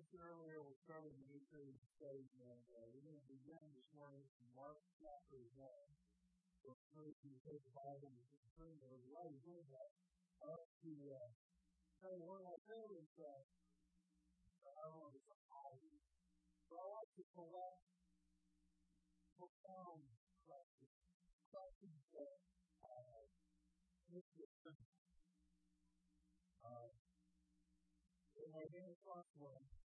mentioned 0.00 0.24
earlier, 0.32 0.64
we're 0.64 0.80
starting 0.88 1.12
a 1.12 1.24
new 1.28 1.44
series 1.52 1.76
study, 2.00 2.24
and 2.40 2.56
we're 2.72 3.04
going 3.04 3.20
to 3.20 3.28
begin 3.28 3.60
this 3.76 3.84
morning 3.92 4.24
from 4.32 4.48
Mark 4.56 4.80
chapter 4.96 5.36
1. 5.60 5.60
So, 6.64 6.72
if 7.04 7.20
you 7.20 7.36
take 7.44 7.60
the 7.68 7.74
Bible 7.76 8.08
and 8.08 8.24
turn 8.56 8.80
there, 8.80 8.96
while 9.12 9.28
you're 9.28 9.44
doing 9.44 9.68
that, 9.68 9.92
I 10.40 10.56
want 10.56 10.72
to 10.88 10.92
uh, 11.04 11.28
you 12.16 12.24
one 12.24 12.40
of 12.40 12.48
my 12.48 12.56
favorite, 12.64 13.12
uh, 13.20 13.44
I 14.64 14.88
don't 14.88 15.04
know, 15.04 15.12
it's 15.12 15.28
a 15.28 15.36
hobby, 15.52 16.00
but 16.72 16.80
I 16.80 16.86
like 16.96 17.12
to 17.20 17.24
collect 17.36 17.84
profound 19.36 20.00
questions. 20.48 20.96
Questions 21.52 22.00
that 22.16 22.40
uh, 22.88 23.20
make 24.08 24.24
you 24.32 24.48
think. 24.64 24.80
Uh, 26.64 26.88
and 26.88 28.52
I 28.56 28.64
came 28.64 28.88
across 28.96 29.28
one 29.36 29.79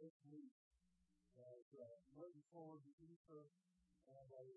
this 0.00 0.16
week 0.32 0.56
as 1.36 1.64
uh, 1.76 1.84
looking 2.16 2.40
forward 2.48 2.80
to 2.88 2.92
Easter, 3.04 3.52
and 4.08 4.28
I 4.32 4.48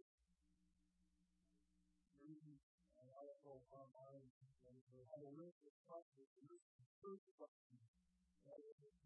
reading 2.16 2.56
an 2.96 3.08
article 3.12 3.68
online, 3.68 4.24
and 4.40 4.76
had 5.12 5.20
a 5.20 5.36
list 5.36 5.60
of 5.68 5.76
questions, 5.84 6.32
and 6.40 6.48
this 6.48 6.64
the 6.80 6.88
first 7.04 7.28
question 7.36 7.76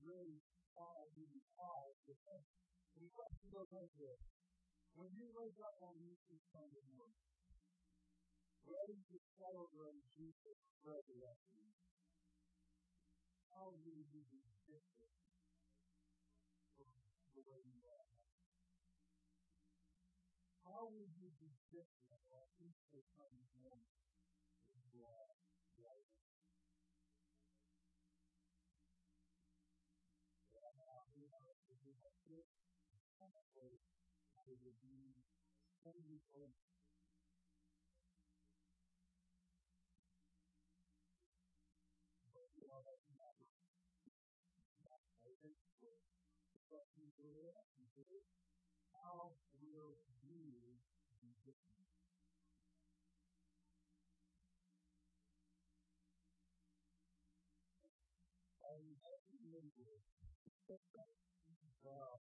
really 0.06 0.38
me 1.18 1.26
to 1.26 1.42
pause 1.58 1.98
to 2.06 2.14
the 3.02 3.10
question 3.18 3.50
goes 3.50 3.74
like 3.74 3.90
this. 3.98 4.22
When 4.94 5.10
you 5.18 5.34
wake 5.34 5.58
up 5.66 5.82
on 5.82 5.98
Easter 6.06 6.38
Sunday 6.54 6.86
morning, 6.94 7.34
ready 8.62 9.02
to 9.10 9.18
celebrate 9.42 10.06
Jesus' 10.14 10.62
resurrection, 10.86 11.66
how 13.50 13.74
do 13.82 13.90
you 13.90 14.06
do 14.14 14.22
from 15.02 15.27
the 17.38 17.44
way 17.54 17.62
you 17.70 17.86
are? 17.86 18.10
How 20.66 20.86
would 20.86 21.10
you 21.18 21.34
be 21.42 21.50
different 21.74 22.22
on 22.30 22.46
Easter 22.62 23.02
Sunday 23.18 23.50
morning 23.58 23.90
if 24.76 24.84
you 24.94 25.04
are 25.06 25.36
right? 25.80 26.06
Be 46.70 46.76
only 46.76 47.08
for 47.16 48.22
how 48.94 49.32
will 49.62 49.96
you 50.24 50.80
be 51.22 51.30
different? 51.46 51.88
And 58.64 58.98
uh, 61.86 62.18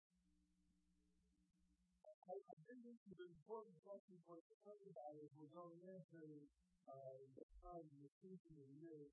I, 2.04 2.32
I 2.32 2.56
think 2.66 2.80
this 2.82 2.98
is 3.06 3.18
an 3.20 3.30
important 3.36 3.76
question 3.84 4.16
for 4.24 4.40
everybody 4.64 5.28
who's 5.36 5.52
going 5.52 5.80
into 5.84 6.22
uh, 6.88 7.16
the 7.36 7.44
time 7.62 7.84
of 7.84 7.98
the 8.00 8.10
season 8.24 8.52
of 8.56 8.66
the 8.66 8.78
year. 8.80 9.06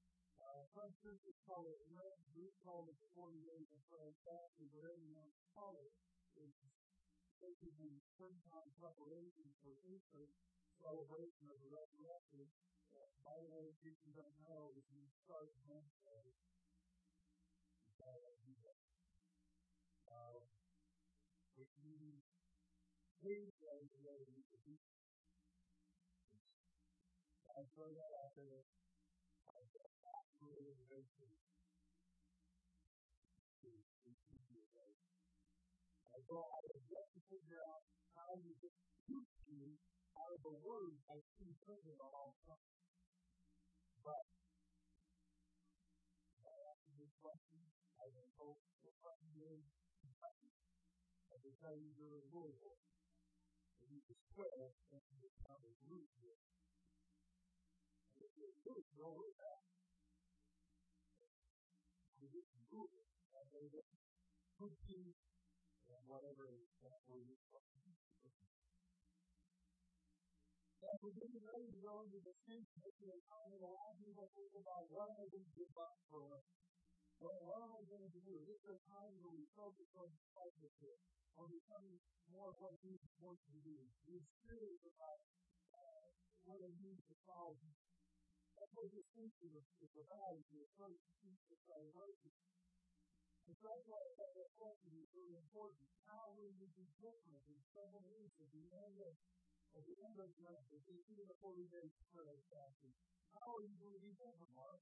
Uh, 0.44 0.68
some 0.76 0.92
churches 1.00 1.40
call 1.48 1.64
it 1.72 1.80
Lent, 1.96 2.20
we 2.36 2.52
call 2.68 2.84
it 2.92 3.00
40 3.16 3.40
days 3.48 3.72
of 3.72 3.80
prayer 3.88 4.12
fasting, 4.28 4.68
but 4.76 4.84
everyone 4.84 5.32
call 5.56 5.80
it 5.80 5.96
is 6.36 6.52
basically 7.40 7.96
springtime 8.12 8.72
preparation 8.76 9.48
for 9.64 9.72
Easter 9.88 10.28
celebration 10.84 11.48
of 11.48 11.56
the 11.64 11.72
resurrection. 11.72 12.44
Uh, 12.92 13.08
by 13.24 13.40
the 13.40 13.48
way, 13.56 13.72
if 13.88 13.96
you 14.04 14.12
don't 14.12 14.36
know, 14.44 14.76
if 14.76 14.84
you 14.92 15.08
start 15.24 15.48
Wednesday, 15.64 16.28
uh, 20.12 20.44
if 21.56 21.72
you 21.80 22.20
Tuesday 23.24 23.80
is 23.80 23.96
ready 24.04 24.44
to 24.52 24.58
be 24.68 24.76
I 27.54 27.64
throw 27.72 27.88
that 27.88 28.12
out 28.20 28.34
there. 28.36 28.66
I 30.94 31.02
absolutely 31.02 31.42
amazing. 34.62 34.94
I 36.06 36.22
go 36.30 36.38
out 36.38 36.66
of 36.70 36.78
yet 36.86 37.10
to 37.18 37.20
figure 37.34 37.66
out 37.66 37.82
how 38.14 38.38
you 38.38 38.54
get 38.62 38.70
to 38.70 39.58
out 40.22 40.38
of 40.38 40.46
the 40.46 40.54
words 40.62 41.02
I 41.10 41.18
see 41.34 41.50
printed 41.66 41.98
on 41.98 42.14
all 42.14 42.38
sides. 42.46 42.78
But 44.06 44.22
I 46.46 46.54
ask 46.70 46.86
you 46.86 46.94
this 47.02 47.10
question, 47.26 47.58
I 47.98 48.06
will 48.14 48.30
hope 48.38 48.62
the 48.86 48.94
question 49.02 49.34
is 49.50 49.66
I 50.22 50.30
can 51.42 51.58
tell 51.58 51.74
you 51.74 51.90
you're 51.98 52.22
in 52.22 52.30
Louisville. 52.30 52.78
And 53.82 53.90
you 53.90 53.98
can 54.06 54.22
swear 54.30 54.78
that 54.94 55.02
you 55.10 55.26
have 55.50 55.58
a 55.58 55.74
root 55.90 56.06
here. 56.22 56.38
And 58.14 58.22
if 58.22 58.30
you're 58.38 58.54
root, 58.62 58.86
no 58.94 59.18
root 59.18 59.34
that. 59.42 59.74
Just 62.32 62.52
root 62.72 62.92
it. 62.94 63.08
And 63.34 63.68
get 63.72 63.86
cookie 64.56 65.12
and 65.90 66.04
whatever 66.08 66.48
that 66.86 67.00
word 67.10 67.28
is. 67.28 67.42
And 70.84 71.00
we're 71.00 71.16
getting 71.16 71.44
ready 71.44 71.68
to 71.74 71.80
go 71.80 72.04
into 72.04 72.20
the 72.22 72.36
same 72.44 72.64
mission 72.80 73.08
and 73.08 73.24
talking 73.26 73.60
a 73.60 73.72
lot 73.72 73.88
of 73.92 73.98
people 74.04 74.28
think 74.36 74.52
about 74.56 74.84
what 74.92 75.16
going 75.16 75.32
to 75.32 75.42
give 75.56 75.74
up 75.80 75.96
for? 76.12 76.44
What, 77.24 77.40
what 77.48 77.60
am 77.64 77.72
I 77.72 77.82
going 77.88 78.12
to 78.12 78.22
do? 78.28 78.36
This 78.44 78.60
is 78.68 78.76
a 78.76 78.82
time 78.92 79.16
where 79.24 79.32
we 79.32 79.48
focus 79.56 79.88
on 79.96 80.12
discipleship, 80.12 80.98
on 81.40 81.48
becoming 81.48 81.96
more 82.30 82.52
of 82.52 82.60
what 82.60 82.76
Jesus 82.84 83.12
wants 83.24 83.42
to 83.48 83.60
do. 83.64 83.80
We're 84.06 84.28
serious 84.44 84.84
about 84.84 85.20
uh, 85.72 86.08
what 86.44 86.60
it 86.60 86.76
means 86.84 87.00
to 87.00 87.16
follow 87.24 87.56
Is, 88.74 89.62
is 89.86 89.94
about, 90.02 90.34
is 90.34 90.50
the 90.50 90.66
approach 90.66 90.98
to 90.98 91.14
future 91.22 91.60
celebration. 91.70 92.34
And 93.46 93.54
so 93.54 93.70
that's 93.70 93.86
why 93.86 94.02
that 94.18 94.50
question 94.58 94.90
is 94.98 95.06
really 95.14 95.38
important. 95.38 95.86
How 96.10 96.34
will 96.34 96.50
you 96.58 96.66
be 96.74 96.90
different 96.98 97.44
in 97.54 97.60
several 97.70 98.02
weeks 98.10 98.34
at 98.42 98.50
the 98.50 98.66
end 98.74 98.98
of 98.98 99.14
at 99.74 99.84
the 99.90 99.98
end 100.06 100.18
of 100.22 100.30
Lent, 100.42 100.70
at 100.70 100.84
the 100.86 100.98
the 101.06 101.38
40 101.42 101.66
days 101.70 101.94
prayer 102.14 102.38
fasting? 102.50 102.94
How 103.38 103.58
are 103.58 103.66
you 103.66 103.78
going 103.78 103.94
to 103.94 104.04
be 104.06 104.14
different, 104.18 104.54
Mark? 104.58 104.82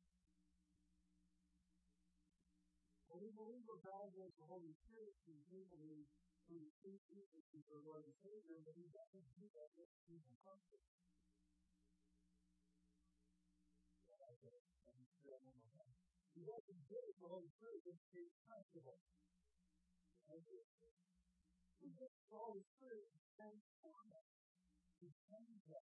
Well, 3.07 3.19
we 3.19 3.31
believe 3.35 3.63
that 3.67 3.81
God 3.83 4.07
gives 4.15 4.35
the 4.39 4.47
Holy 4.47 4.71
Spirit 4.87 5.15
to 5.27 5.31
people 5.51 5.79
who 5.79 5.99
see 6.47 6.71
Jesus 6.83 7.43
as 7.55 7.63
their 7.67 7.83
Lord 7.83 8.03
and 8.07 8.15
Savior, 8.23 8.59
but 8.63 8.75
He 8.75 8.87
doesn't 8.91 9.27
do 9.35 9.47
that 9.55 9.71
with 9.75 9.91
people 10.07 10.35
comfort. 10.43 10.83
He 16.31 16.41
doesn't 16.47 16.81
give 16.87 17.05
the 17.19 17.27
Holy 17.27 17.51
Spirit 17.59 17.83
to 17.83 17.93
be 18.15 18.23
comfortable. 18.47 18.99
He 20.31 21.91
gives 21.91 22.17
the 22.31 22.37
Holy 22.39 22.63
Spirit 22.77 23.03
to 23.11 23.19
transform 23.35 24.07
us, 24.15 24.29
to 25.03 25.07
change 25.27 25.65
us. 25.75 25.89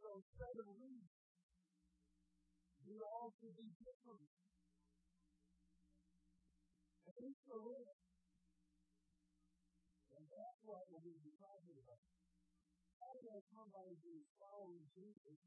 So 0.00 0.22
of 0.62 0.68
leaving, 0.80 1.10
we 2.86 2.96
all 3.02 3.34
should 3.36 3.56
be 3.58 3.68
different. 3.82 4.30
And. 7.04 7.98
And 10.16 10.24
that's 10.30 10.60
what 10.64 10.86
to 10.88 11.20
be 11.20 11.34
talking 11.36 11.76
about. 11.84 12.04
How 13.00 13.12
can 13.20 13.40
somebody 13.52 13.96
is 14.00 14.24
following 14.38 14.84
Jesus? 14.94 15.40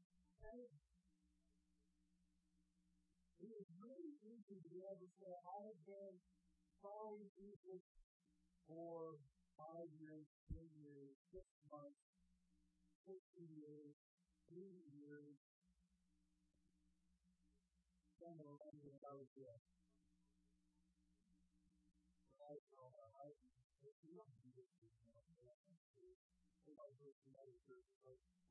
It 3.44 3.52
is 3.60 3.68
really 3.76 4.16
easy 4.24 4.56
to 4.56 4.68
be 4.72 4.80
able 4.80 5.04
to 5.04 5.10
say, 5.20 5.28
I 5.28 5.68
have 5.68 5.76
been 5.84 6.16
following 6.80 7.28
Jesus 7.36 7.84
for 8.64 9.20
five 9.60 9.84
years, 10.00 10.24
ten 10.48 10.64
years, 10.80 11.12
six 11.28 11.44
months, 11.68 12.00
fifteen 13.04 13.52
years, 13.52 13.92
three 14.48 14.80
years, 14.96 15.36
somewhere 18.16 18.56
around 18.56 18.80
there 18.80 18.96
I 19.04 19.12
was 19.12 19.28
there. 19.36 19.60
I 22.48 22.56
know 22.72 22.88
I 22.96 23.28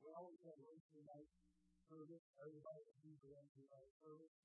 we 0.03 0.11
always 0.13 0.37
have 0.45 0.59
Wednesday 0.61 1.01
night 1.07 1.31
service. 1.89 2.25
Everybody 2.37 2.83
will 2.83 2.99
be 3.01 3.15
the 3.23 3.31
Wednesday 3.31 3.65
night 3.71 3.89
service. 4.03 4.35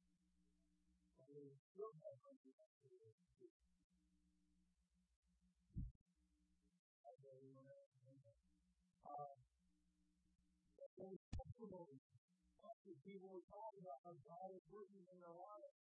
People 13.09 13.41
were 13.41 13.49
talking 13.49 13.81
about 13.81 14.01
how 14.05 14.15
God 14.21 14.49
is 14.53 14.65
working 14.69 15.01
in 15.01 15.17
their 15.19 15.33
lives. 15.33 15.77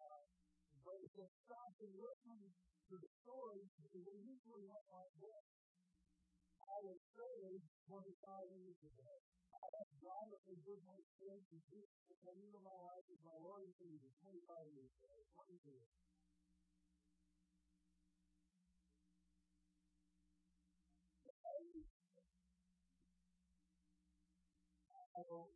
Uh, 0.00 0.24
but 0.82 0.96
if 1.04 1.12
they 1.14 1.28
stop 1.44 1.72
and 1.84 1.92
listen 2.00 2.40
to 2.88 2.94
the 2.96 3.10
story, 3.22 3.60
they 3.92 4.18
usually 4.24 4.64
not 4.66 4.84
like 4.90 5.12
this. 5.20 5.45
I 6.76 6.84
was 6.84 7.00
saved 7.16 7.64
25 7.88 8.52
years 8.52 8.76
ago. 8.84 9.08
I 9.56 9.64
as 10.52 10.60
good 10.60 10.76
my 10.84 10.92
experience 11.00 11.48
in 11.48 11.60
Jesus, 11.72 12.20
and 12.28 12.36
even 12.36 12.60
my 12.60 12.76
life 12.92 13.08
is 13.08 13.16
my 13.24 13.32
Lord 13.40 13.64
and 13.64 13.72
Savior 13.80 14.12
25 14.20 14.44
years 14.76 14.92
ago. 15.00 15.16
20 15.40 15.56
years. 15.64 15.88
So, 25.16 25.48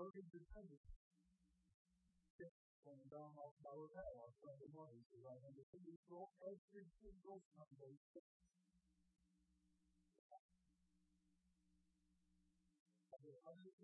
Hogan 0.00 0.26
pretended. 0.32 0.80
And 2.88 3.04
down 3.12 3.36
off 3.36 3.52
Tower 3.60 3.92
Hill 3.92 4.16
on 4.24 4.32
Sunday 4.40 4.72
morning, 4.72 5.04
so 5.12 5.20
I 5.28 5.36
had 5.44 5.52
to 5.60 5.64
see 5.68 5.84
go 7.20 7.36
going 13.44 13.68
I'm. 13.68 13.78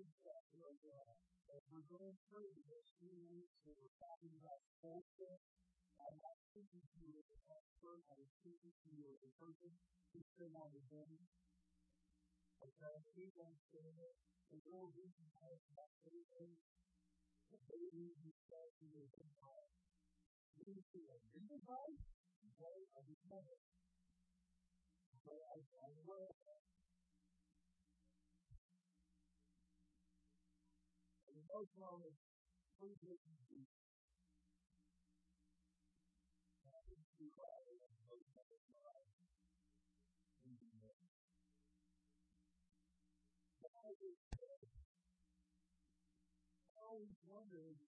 Okay, 25.26 26.83
moments, 31.78 32.18
please 32.82 32.98
listen 33.06 33.30
to 33.30 33.46
me. 33.54 33.62
always 46.74 47.14
wondered, 47.26 47.78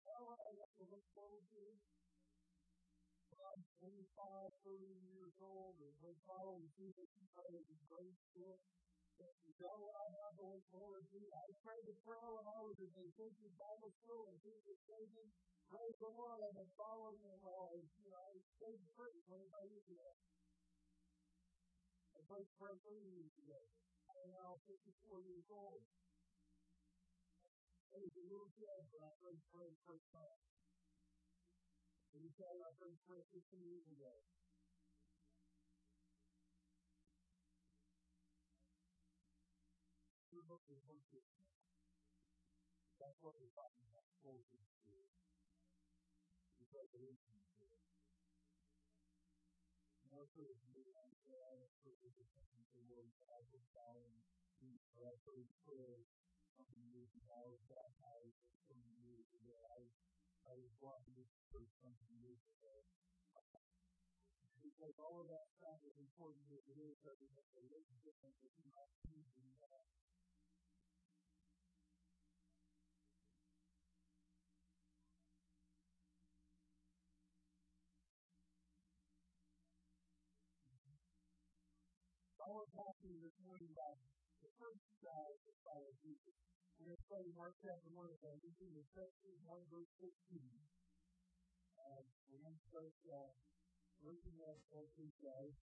what 0.00 0.40
I 0.40 0.52
have 0.56 0.72
to 0.80 0.84
look 0.88 1.04
forward 1.12 1.44
to? 1.44 1.64
I'm 3.36 3.60
25, 3.84 4.52
30 4.64 4.96
years 5.12 5.32
old, 5.44 5.76
and 5.80 6.16
following 6.24 6.72
Jesus 6.76 7.08
started 7.36 7.68
in 7.68 7.78
grade 7.88 8.16
school, 9.16 9.32
you 9.48 9.56
know 9.64 9.76
what 9.80 9.96
I 9.96 10.06
have 10.20 10.34
to 10.36 10.44
look 10.44 10.64
forward 10.68 11.04
to? 11.08 11.20
I 11.32 11.48
prayed 11.64 11.88
the 11.88 11.96
prayer 12.04 12.28
when 12.36 12.44
I 12.44 12.60
was 12.60 12.76
in 12.76 12.92
the 12.92 13.08
Christian 13.16 13.52
Bible 13.56 13.88
school, 14.04 14.28
and 14.28 14.36
Jesus 14.44 14.76
said, 14.84 15.08
Praise 15.72 15.96
the 15.98 16.12
Lord, 16.12 16.38
I've 16.44 16.54
been 16.54 16.74
following 16.76 17.18
him 17.24 17.40
all, 17.42 17.80
you 17.80 18.08
know, 18.12 18.22
I 18.22 18.36
stayed 18.60 18.84
free 18.92 19.16
25 19.24 19.72
years 19.72 19.88
ago. 19.88 20.10
I 22.12 22.18
prayed 22.28 22.48
prayer 22.60 22.76
30 22.76 23.02
years 23.16 23.32
ago. 23.40 23.60
I'm 24.12 24.30
now 24.36 24.60
54 24.68 25.24
years 25.26 25.48
old 25.48 25.80
as 27.96 28.04
a 28.04 28.24
little 28.28 28.52
kid 28.52 28.80
when 28.92 29.02
I 29.02 29.12
first 29.24 29.42
played 29.50 29.74
first 29.88 30.06
time. 30.12 30.40
And 32.14 32.20
you 32.20 32.30
tell 32.36 32.52
I 32.62 32.70
first 32.78 33.00
played 33.08 33.26
15 33.32 33.64
years 33.64 33.86
ago. 33.90 34.12
Worship. 40.48 41.26
That's 43.00 43.18
what 43.24 43.34
we're 43.40 43.50
it 43.56 43.82
spirit. 47.56 47.82
Also, 50.12 50.42
you 50.42 50.72
the 56.64 57.26
I 57.28 57.42
you. 57.42 57.46
Was 57.46 57.62
baptized 57.68 58.38
something 58.66 58.96
years 59.02 59.28
ago. 59.34 59.56
I, 59.74 59.80
I 60.46 60.52
was 60.58 60.70
brought 60.78 61.02
to 61.06 61.12
this 61.14 61.30
church 61.50 61.70
years 62.22 62.40
ago. 62.58 62.86
Because 64.62 64.98
all 64.98 65.22
of 65.22 65.28
that 65.30 65.46
stuff 65.56 65.78
is 65.86 65.96
important 65.96 66.42
as 66.50 66.64
it 66.68 66.76
is 66.76 66.98
every 67.06 67.30
day. 67.32 67.46
It 67.54 67.72
is 67.72 67.86
different 68.02 68.34
not 68.74 68.88
choosing 69.06 69.48
that. 69.62 69.86
I 82.40 82.46
want 82.48 82.68
to 82.70 82.76
talk 82.76 82.94
to 83.02 83.08
you 83.08 83.15
this 83.26 83.42
morning 83.42 83.66
about 83.74 83.98
the 84.38 84.52
first 84.54 84.86
guy 85.02 85.26
that 85.34 85.56
followed 85.66 85.98
Jesus. 85.98 86.30
We're 86.78 86.94
going 86.94 86.94
to 86.94 87.06
study 87.10 87.34
Mark 87.34 87.58
chapter 87.58 87.90
1 87.90 88.06
again. 88.22 88.38
This 88.38 88.54
is 88.62 88.70
the 88.70 88.86
section 88.94 89.34
1 89.42 89.66
verse 89.66 89.90
15. 89.98 90.14
Uh, 91.74 92.06
we're 92.30 92.38
going 92.38 92.54
to 92.54 92.66
start 92.70 92.94
uh, 93.10 93.34
looking 94.06 94.38
at 94.46 94.62
what 94.70 94.86
he 94.94 95.10
says. 95.18 95.58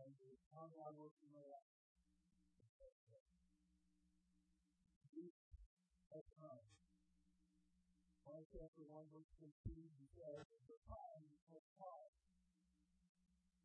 And 0.00 0.16
it's 0.32 0.48
online 0.56 0.96
working 0.96 1.28
my 1.36 1.44
life. 1.44 1.68
Mark 8.24 8.48
chapter 8.48 8.80
1 8.88 9.12
verse 9.12 9.28
15 9.44 9.76
he 9.76 10.08
says, 10.16 10.48
The 10.72 10.80
time 10.88 11.36
has 11.52 11.64
come. 11.76 12.12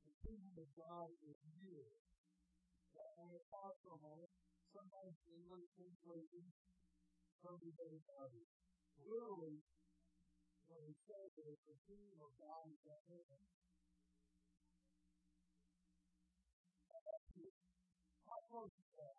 The 0.03 0.11
kingdom 0.27 0.59
of 0.59 0.67
God 0.75 1.07
is 1.23 1.39
near. 1.63 1.87
That 2.97 3.13
from 3.85 4.01
home, 4.01 4.25
sometimes 4.73 5.13
translation 5.77 6.45
everybody 7.45 7.97
about 8.01 8.33
it. 8.33 8.49
Literally, 9.05 9.61
when 10.67 10.81
he 10.89 10.95
says 11.05 11.29
that 11.37 11.45
it's 11.47 11.65
the 11.69 11.77
kingdom 11.85 12.19
of 12.25 12.33
God 12.41 12.65
is 12.73 12.81
at 12.89 13.01
hand. 13.05 13.45
How 18.25 18.39
close 18.49 18.73
is 18.73 18.91
that? 18.97 19.17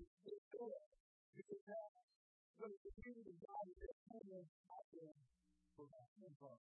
The 0.00 0.06
of 6.24 6.34
God. 6.40 6.58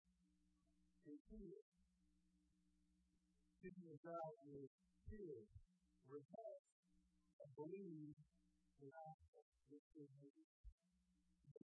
Of 3.64 3.72
God 4.04 4.36
is 4.44 4.68
here. 5.08 5.48
Repent 6.12 6.64
believe 7.56 8.12
the 8.84 8.92
gospel. 8.92 9.40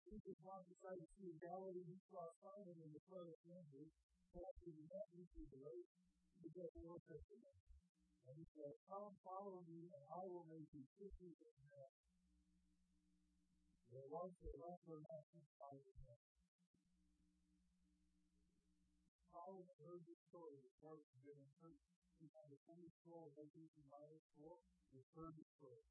Jesus 0.06 0.38
prophesied 0.38 1.02
to 1.18 1.26
Galilee, 1.42 1.82
he 1.90 1.98
saw 2.06 2.22
Simon 2.38 2.78
in 2.86 2.90
the 2.94 3.02
front 3.10 3.26
of 3.26 3.38
Andrew, 3.50 3.90
walking 4.30 4.78
met 4.86 5.10
me 5.10 5.26
through 5.34 5.50
the 5.50 5.58
lake, 5.58 5.90
to 6.38 6.46
get 6.54 6.70
the 6.78 6.86
Old 6.86 7.02
Testament. 7.02 7.58
And 8.30 8.34
he 8.38 8.46
said, 8.54 8.78
Come, 8.86 9.18
follow 9.26 9.66
me, 9.66 9.90
and 9.90 10.04
I 10.06 10.22
will 10.22 10.46
make 10.46 10.70
you 10.70 10.86
fishers 11.02 11.38
of 11.42 11.54
men. 11.66 11.92
There 13.90 14.06
was 14.06 14.30
a 14.38 14.52
leper 14.54 15.02
not 15.02 15.24
by 15.58 15.74
the 15.82 15.94
men. 19.48 19.64
Follow 19.64 19.64
heard 19.80 20.04
the 20.04 20.18
story 20.28 20.60
of 20.60 20.72
what 20.84 21.00
was 21.00 21.08
given 21.24 21.48
hurt. 21.64 21.80
He 22.20 22.28
had 22.36 22.52
a 22.52 22.60
funny 22.68 22.92
scroll 23.00 23.32
of 23.32 23.40
18 23.40 23.64
miles 23.88 24.20
for, 24.36 24.60
and 24.92 25.00
heard 25.16 25.32
the 25.40 25.46
story 25.56 25.88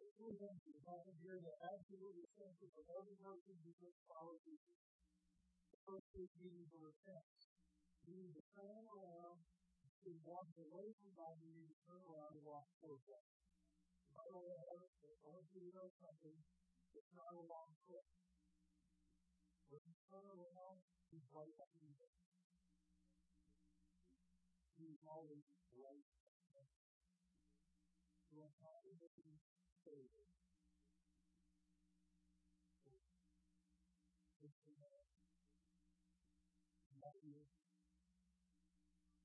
It's 0.00 0.14
true 0.16 0.32
ministry 0.32 0.72
is 0.72 0.86
not 0.88 1.04
here 1.20 1.36
that 1.36 1.56
absolutely 1.68 2.24
essential 2.24 2.72
for 2.72 2.84
every 2.96 3.18
person 3.20 3.52
who 3.60 3.70
just 3.76 4.00
follows 4.08 4.40
Jesus. 4.48 4.80
The 5.68 5.78
first 5.84 6.08
is 6.16 6.32
needing 6.40 6.64
to 6.72 6.78
repent. 6.80 7.28
Need 8.08 8.32
to 8.32 8.42
turn 8.56 8.84
around 8.88 9.44
to 10.08 10.10
walk 10.24 10.48
away 10.56 10.88
from 10.96 11.10
God. 11.20 11.36
Need 11.44 11.68
to 11.68 11.78
turn 11.84 12.00
around 12.00 12.32
and 12.32 12.44
walk 12.48 12.64
towards 12.80 13.04
God. 13.04 13.26
By 14.16 14.24
the 14.32 14.40
way, 14.40 14.56
I 14.56 15.36
have 15.36 15.44
you 15.52 15.68
to 15.68 15.72
know 15.76 15.88
something. 16.00 16.38
It's 16.96 17.12
not 17.12 17.36
a 17.36 17.44
long 17.44 17.76
trip. 17.84 18.06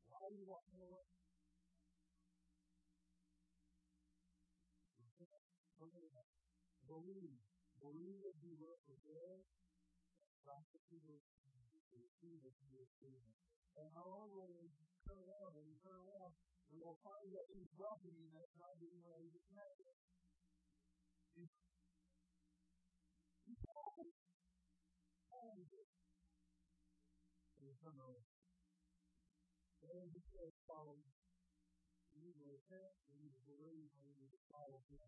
Why 0.08 0.30
do 0.30 0.36
you 0.38 0.46
want 0.48 0.64
more? 0.78 1.04
Believe. 6.88 7.40
Believe 7.82 8.22
that 8.24 8.38
you 8.44 8.56
were 8.62 8.78
prepared. 8.86 9.42
Not 10.44 10.68
that 10.76 10.84
you 10.92 11.00
were 11.08 11.24
receive 11.96 12.44
it 12.44 12.56
you 12.60 12.76
receive. 12.76 13.24
And 13.80 13.88
however 13.96 14.28
turn 15.08 15.20
around 15.24 15.56
and 15.56 15.66
turn 15.82 15.98
around, 15.98 16.36
we 16.72 16.80
will 16.84 17.00
find 17.04 17.32
that 17.32 17.48
he's 17.52 17.72
you 18.16 18.28
that 18.36 18.52
not 18.60 18.76
being 18.80 19.00
ready 19.04 19.32
to 19.32 19.40
connect 19.50 19.80
He's 21.34 21.50
and 29.84 30.08
he 30.10 30.22
says, 30.34 30.54
follow. 30.68 30.98
You 32.14 32.20
need 32.24 32.38
to 32.40 32.48
repent, 32.48 32.94
you 33.12 33.20
to 33.34 33.42
believe, 33.48 33.90
and 34.00 34.08
you 34.16 34.28
to 34.32 34.40
follow 34.52 34.80
him. 34.88 35.04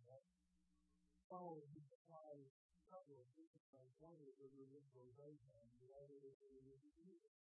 Follow 1.29 1.61
him 1.73 1.83
follow 2.05 2.45
couple 2.89 3.17
of 3.17 3.27
different 3.33 3.65
things. 3.73 3.93
One 3.97 4.17
is 4.21 4.35
the 4.37 4.49
religious 4.53 5.09
Abraham, 5.17 5.67
the 5.81 5.89
other 5.97 6.17
is 6.21 6.37
the 6.37 6.49
Jesus. 6.95 7.35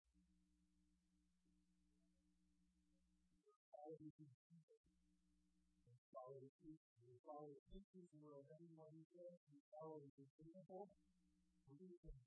Follow 3.72 3.99
the 3.99 4.11
people. 4.14 4.38
Follow 6.12 6.38
the. 6.38 6.50
You 7.02 7.18
follow 7.26 7.50
the 7.50 7.64
teachers 7.75 8.08
and 8.14 8.22
anyone 8.54 8.92
he 8.94 9.04
says. 9.11 9.38
You 9.50 9.58
follow 9.72 9.99
the 9.99 10.11
example. 10.22 10.92
In 11.66 11.78
him. 11.78 12.18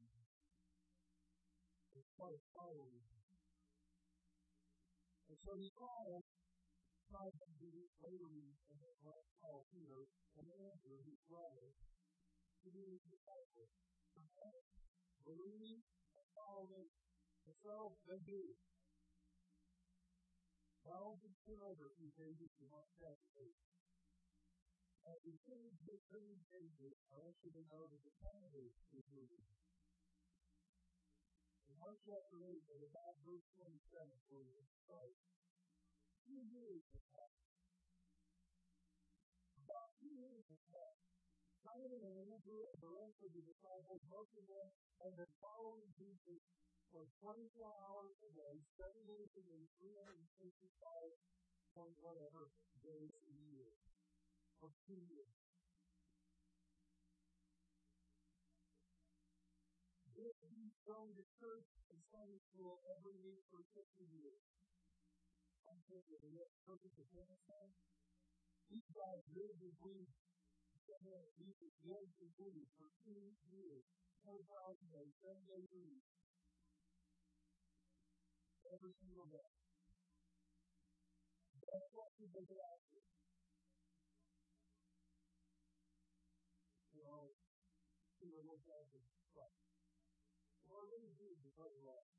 It's 1.96 2.12
quite 2.16 2.40
following 2.52 3.04
and 5.26 5.38
so 5.42 5.58
he 5.58 5.74
called 5.74 6.22
tried 7.10 7.34
to 7.34 7.48
be 7.58 7.90
later 8.02 8.30
and 8.70 8.78
then 8.78 8.96
called 9.42 9.66
Peter 9.74 10.06
and 10.38 10.46
Andrew, 10.46 11.00
his 11.06 11.18
brother, 11.30 11.74
to 12.66 12.98
disciples. 13.14 13.70
Believe 15.22 15.86
and 16.18 16.26
follow 16.34 16.66
me. 16.70 16.90
And 17.46 17.54
so 17.62 17.94
they 18.10 18.18
do. 18.26 18.42
Well, 20.82 21.18
just 21.22 21.38
turn 21.46 21.62
over 21.62 21.90
a 21.90 21.98
few 21.98 22.10
pages 22.18 22.50
to 22.58 22.64
Mark 22.70 22.90
chapter 22.98 23.30
8. 23.38 23.54
As 25.14 25.22
we 25.22 25.38
finish 25.46 25.78
this 25.86 26.02
three 26.10 26.38
pages, 26.50 26.94
I 27.14 27.22
want 27.22 27.38
you 27.46 27.54
to 27.54 27.64
know 27.70 27.86
that 27.86 28.02
the 28.02 28.14
calendar 28.22 28.66
is 28.94 29.06
moving. 29.14 29.46
In 31.70 31.78
Mark 31.78 32.02
chapter 32.06 32.38
8, 32.42 32.50
at 32.50 32.82
about 32.86 33.18
verse 33.26 33.46
27, 33.62 33.78
where 34.30 34.46
we 34.46 34.66
start, 34.86 35.14
two 36.26 36.42
years 36.50 36.82
have 36.94 37.06
passed. 37.14 37.46
About 39.66 39.90
two 40.02 40.14
years 40.18 40.46
have 40.50 40.66
passed. 40.70 41.25
Simon 41.66 41.98
and 41.98 42.18
Andrew 42.30 42.62
and 42.62 42.78
the 42.78 42.94
rest 42.94 43.18
of 43.26 43.34
the 43.34 43.42
disciples, 43.42 43.98
most 44.06 44.30
of 44.38 44.46
them, 44.46 44.70
have 45.02 45.18
been 45.18 45.34
following 45.42 45.90
Jesus 45.98 46.38
for 46.94 47.10
24 47.26 47.42
hours 47.90 48.14
a 48.22 48.30
day, 48.38 48.62
seven 48.78 49.02
days 49.10 49.34
a 49.34 49.44
week, 49.50 49.66
365 49.82 50.62
point 51.74 51.98
whatever 52.06 52.54
days 52.86 53.10
a 53.18 53.34
year. 53.50 53.74
For 54.62 54.70
two 54.86 55.02
years. 55.10 55.34
He's 60.16 60.78
going 60.88 61.12
to 61.18 61.26
church 61.42 61.70
and 61.92 62.00
Sunday 62.14 62.40
school 62.54 62.80
every 62.94 63.18
week 63.26 63.42
for 63.50 63.66
50 63.74 64.06
years. 64.16 64.46
I'm 65.66 65.82
thinking, 65.90 66.22
is 66.30 66.34
that 66.40 66.50
perfect 66.64 66.96
Afghanistan? 66.96 67.68
These 68.72 68.88
guys 68.96 69.22
lived 69.36 69.60
in 69.66 69.76
Greece. 70.86 71.34
These 71.42 71.58
lived 71.82 72.14
in 72.22 72.30
Greece 72.38 72.70
for 72.78 72.90
two 73.02 73.34
years. 73.50 73.86
10,000 74.22 74.42
days, 74.94 75.14
seven 75.22 75.42
days 75.50 75.70
week. 75.74 76.02
Every 78.70 78.94
single 79.02 79.26
day. 79.30 79.50
That's 81.66 81.90
what 81.94 82.10
people 82.18 82.42
get 82.46 82.62
after. 82.62 83.02
You 86.94 87.02
know, 87.06 87.34
people 88.22 88.42
look 88.46 88.66
after 88.70 89.02
Christ. 89.34 89.66
Well, 90.66 90.82
I 90.82 90.90
really 90.90 91.14
do 91.18 91.30
because 91.46 91.74
of 91.82 91.86
all 91.86 92.06
this. 92.06 92.16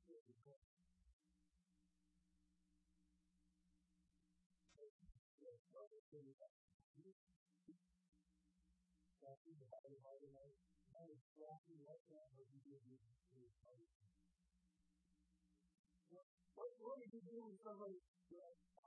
What, 16.54 16.70
what 16.78 16.94
would 17.02 17.10
you 17.10 17.22
do 17.26 17.36
with 17.42 17.58
somebody? 17.66 17.98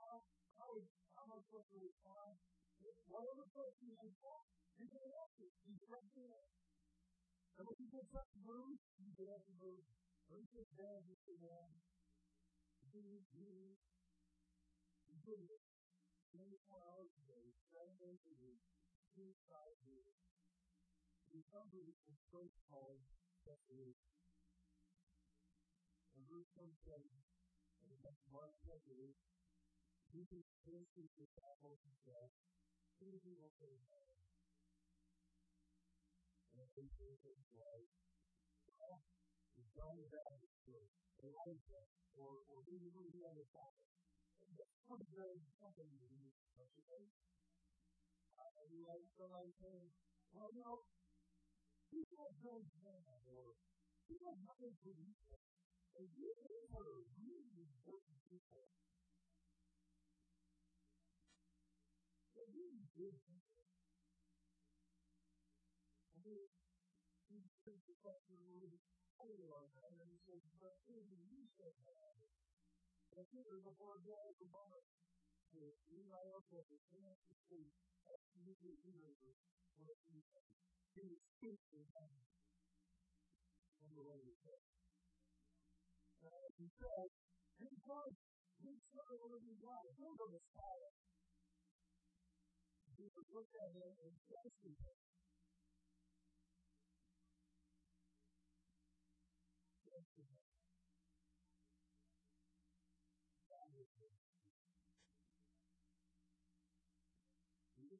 How, 0.00 0.24
how, 0.56 0.68
would, 0.72 0.88
how 1.12 1.28
am 1.28 1.36
I 1.36 1.44
supposed 1.44 1.68
to 1.70 1.78
respond? 1.78 2.40
Whatever 2.80 3.44
person 3.52 3.84
you 3.84 3.96
respond, 4.00 4.44
you 4.80 4.88
can 4.88 5.04
answer. 5.04 5.48
You 5.68 5.76
can 5.76 5.92
answer. 5.92 6.32
And 7.60 7.68
when 7.68 7.76
you 7.76 7.88
get 7.92 8.08
something 8.08 8.40
moved, 8.40 8.80
you 8.96 9.12
get 9.20 9.28
up 9.28 9.44
and 9.44 9.58
move. 9.60 9.84
When 10.32 10.40
you 10.40 10.48
get 10.48 10.68
down, 10.80 11.04
you 11.04 11.14
sit 11.20 11.36
down. 11.44 11.68
Do, 12.88 13.04
do, 13.36 13.76
do 15.20 15.36
it. 15.36 15.62
24 16.32 16.80
hours 16.80 17.10
a 17.12 17.22
day, 17.28 17.46
seven 17.68 17.94
days 18.00 18.22
a 18.24 18.34
week, 18.40 18.62
years. 19.84 20.16
You 21.28 21.44
to 21.44 21.80
the 22.08 22.16
first 22.32 22.56
called 22.72 23.04
separation. 23.44 24.16
And 26.16 26.24
verse 26.24 26.48
27, 26.56 27.04
and 27.04 27.88
the 27.92 28.00
next 28.00 28.24
Mark 28.32 28.56
chapter 28.64 28.96
8, 28.96 29.12
Jesus 30.08 30.44
finished 30.64 30.96
his 30.96 31.12
disciples 31.20 31.84
and 31.84 31.94
said, 32.00 32.28
Who 33.04 33.12
do 33.12 33.20
you 33.20 33.36
want 33.36 33.52
to 33.60 33.68
know? 33.92 34.08
And 36.56 36.64
they 36.72 36.88
said, 36.96 37.20
Well, 38.72 39.04
is 39.60 39.68
John 39.76 40.00
the 40.00 40.08
Baptist 40.08 40.64
or 40.64 40.80
Elijah 41.20 41.84
or, 42.16 42.40
or 42.48 42.58
who 42.64 42.74
do 42.80 42.88
you 42.88 43.20
want 43.20 43.36
to 43.36 43.46
follow? 43.52 43.84
That's 44.56 44.80
pretty 44.88 45.06
very 45.12 45.44
something 45.60 45.86
to 45.86 46.08
do, 46.08 46.24
don't 46.56 46.72
you 46.72 46.84
think? 48.48 48.70
You 48.72 48.86
saying, 49.60 49.90
well, 50.32 50.50
you 50.54 50.62
know, 50.62 50.80
people 51.90 52.30
don't 52.40 52.70
have 52.86 53.24
or 53.28 53.58
people 54.06 54.34
don't 54.46 54.78
believe 54.86 55.20
it. 55.30 55.42
And 55.98 56.06
you 56.14 56.30
are 56.70 57.02
really 57.18 57.66
important 57.66 58.18
people. 58.30 58.70
They're 62.32 62.52
really 62.54 62.86
good 62.94 63.16
people. 63.26 63.66
I 66.14 66.18
mean, 66.24 66.46
he 67.28 67.38
says 67.66 67.80
the 67.84 67.96
question 68.00 68.38
of 68.38 68.70
the 68.70 68.78
Holy 69.18 69.44
One, 69.50 69.68
and 69.84 69.98
says, 70.24 70.40
but 70.62 70.78
you 70.88 71.44
say 71.58 71.74
that? 71.84 72.16
Before 73.10 73.98
God, 74.00 74.32
the 74.40 74.48
Lord, 74.48 74.86
Eli 75.92 76.24
also, 76.32 76.62
the 76.70 76.78
speak, 77.44 77.74
remember 78.40 78.68
what 78.68 78.80
he 89.42 89.52
looked 93.32 93.54
at 93.56 93.72
and. 94.52 95.29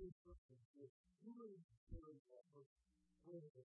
really 0.00 0.16
do 0.24 0.32
something 0.32 0.64
good. 0.72 0.88
You 1.20 1.36
really 1.36 1.60
care 1.92 2.08
about 2.08 2.44
person. 2.56 2.80
What 3.28 3.44
is 3.44 3.52
it? 3.52 3.68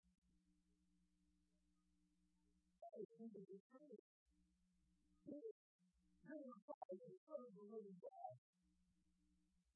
That 2.82 2.94
is 2.98 3.10
something 3.13 3.46
to 3.46 3.58
say. 3.70 3.94
You're 5.29 6.41
the 6.41 6.58
Father, 6.65 6.98
the 6.98 7.22
Son 7.29 7.41
of 7.46 7.53
the 7.53 7.65
living 7.70 7.98
God. 8.01 8.36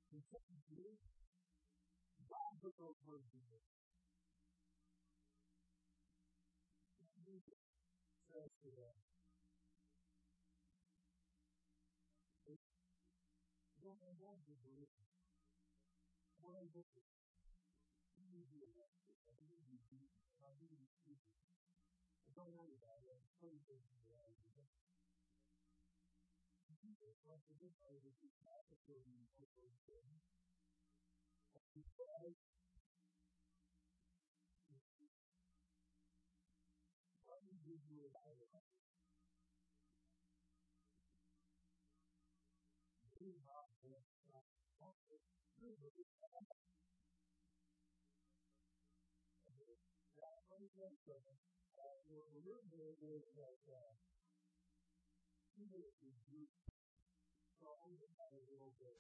And 0.10 0.26
something 0.26 0.58
to 0.58 0.74
do. 0.74 0.90
God 2.26 2.52
put 2.66 2.74
those 2.82 2.98
words 3.06 3.30
in 3.30 3.46
there. 3.54 3.70
Says 8.30 8.50
to 8.66 8.70
them, 8.74 9.09
able 16.60 16.84
to 16.84 17.00
see 18.16 18.44
the 18.52 18.60
effects 18.68 19.08
of 19.24 19.36
using 19.40 20.04
our 20.44 20.52
human 20.60 20.84
species. 20.92 21.40
It's 22.28 22.36
all 22.38 22.52
out 22.56 22.68
of 22.72 22.80
that, 22.84 23.00
and 23.08 23.24
twenty 23.40 23.60
pages 23.68 23.92
of 23.96 24.04
that. 24.12 24.32
Jesus 26.72 27.20
wants 27.28 27.44
to 27.48 27.54
give 27.60 27.72
us 27.84 28.00
a 28.04 28.12
few 28.20 28.30
chapters 28.40 28.80
to 28.88 28.94
him 29.04 29.28
for 29.36 29.44
those 29.56 29.76
things. 29.86 30.24
And 31.54 31.62
he 31.74 31.82
says, 31.84 32.36
What 37.26 37.40
did 37.48 37.64
you 37.64 37.80
do 37.88 38.04
about 38.12 38.36
it? 38.36 38.50
Do 43.20 43.26
not 43.46 43.70
have 43.84 44.02
trust. 44.26 44.50
This 50.80 50.96
is 50.96 51.04
the 51.04 51.12
stuff. 51.12 51.36
That 51.76 51.92
one 51.92 52.08
thing, 52.08 52.08
uh, 52.08 52.08
we're 52.08 52.24
a 52.24 52.40
little 52.40 52.64
bit 52.72 52.80
of 52.80 53.28
like, 53.36 53.68
uh, 53.68 54.00
Peter 55.52 55.76
is 55.76 56.16
Greek. 56.32 56.56
So 57.60 57.68
I'm 57.84 58.00
going 58.00 58.08
to 58.08 58.16
have 58.16 58.32
a 58.32 58.40
little 58.48 58.72
bit. 58.80 58.96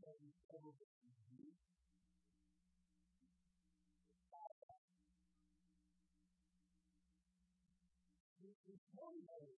That 0.00 0.16
he's 0.24 0.40
probably 0.48 0.88
Greek. 1.28 1.52
It's 8.40 8.88
one 8.96 9.20
way. 9.20 9.52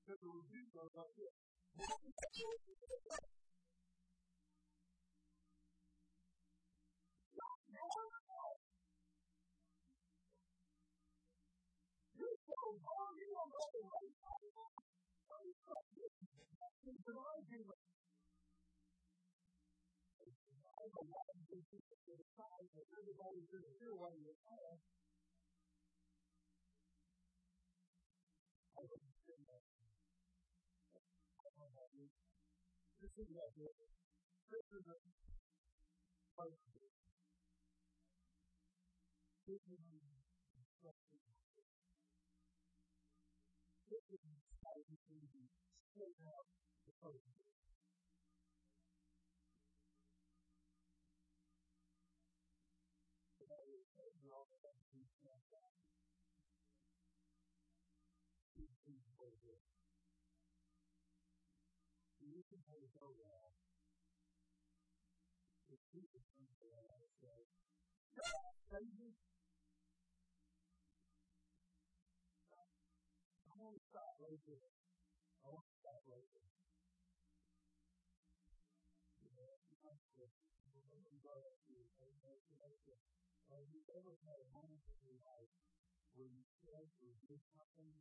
Because 0.00 0.16
the 0.16 0.32
review 0.32 0.64
goes 0.72 0.96
like 0.96 1.12
this. 1.20 1.36
You're 1.76 1.92
so 1.92 1.92
hard, 1.92 2.56
you 2.64 2.76
don't 2.80 3.04
know 3.04 3.51
is 12.52 12.78
an 17.08 17.16
instruction. 43.92 44.08
This 44.08 44.08
is 44.08 44.24
an 44.24 44.40
exciting 44.40 44.96
thing 45.04 45.24
to 45.36 45.40
straight 45.92 46.16
out 46.24 46.48
the 46.88 46.92
person. 46.96 47.36
You 62.22 62.40
can 62.48 62.64
have 62.64 62.80
it 62.80 62.92
go 62.96 63.12
well. 63.12 63.52
If 65.68 65.80
you 65.92 66.02
can 66.08 66.22
come 66.32 66.48
to 66.48 66.64
that, 66.72 66.88
I 66.88 67.04
say, 67.20 67.44
crazy. 68.72 69.12
I 73.52 73.61
want 73.72 73.80
to 73.80 73.88
stop 73.88 74.12
right. 74.20 74.36
I 75.40 75.48
want 75.48 75.64
to 75.64 75.74
stop 75.80 76.00
right. 76.04 76.28
Have 83.52 83.68
you 83.70 83.80
ever 83.94 84.16
had 84.26 84.38
a 84.42 84.48
moment 84.50 84.82
in 84.88 84.98
your 85.04 85.20
life 85.22 85.52
where 86.16 86.26
you 86.28 86.44
said 86.64 86.88
or 87.00 87.12
did 87.28 87.40
something 87.54 87.92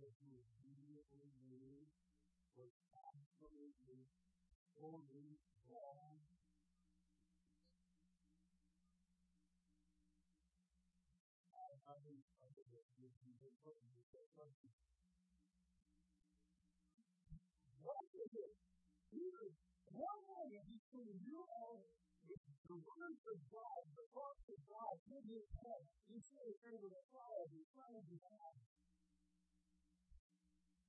that 0.00 0.14
you 0.22 0.42
immediately 0.62 1.28
knew 1.46 1.86
was 2.56 2.72
absolutely, 2.94 4.08
totally 4.76 5.38
wrong? 5.68 6.20
I 11.86 11.94
mean, 12.04 12.22
I 12.42 12.48
think 12.54 12.68
that 12.70 12.86
you 12.98 13.08
something. 14.34 14.70
What 17.80 18.02
is 18.12 18.32
it? 18.34 18.52
Here, 19.12 19.48
one 20.46 20.62
between 20.70 21.10
you 21.26 21.42
and 21.42 21.82
the 22.70 22.78
words 22.78 23.22
of 23.26 23.38
God, 23.50 23.82
the 23.98 24.06
thoughts 24.14 24.46
of 24.46 24.58
God 24.62 24.94
in 25.10 25.22
his 25.26 25.46
head, 25.58 25.82
you 26.06 26.18
see 26.22 26.38
it 26.38 26.58
over 26.70 26.86
the 26.86 27.02
fire, 27.10 27.46
the 27.50 27.66
sun 27.74 27.90
of 27.98 28.06
the 28.06 28.18
God. 28.22 28.54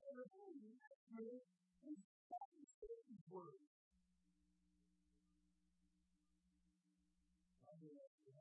And 0.06 0.14
the 0.14 0.26
Satan's 0.30 0.78
answer. 0.78 1.42
You 1.82 1.98
is 1.98 2.70
that 2.86 3.02
you 3.10 3.18
grow. 3.26 3.58
Well, 7.66 7.78
now, 7.82 8.14
all 8.30 8.38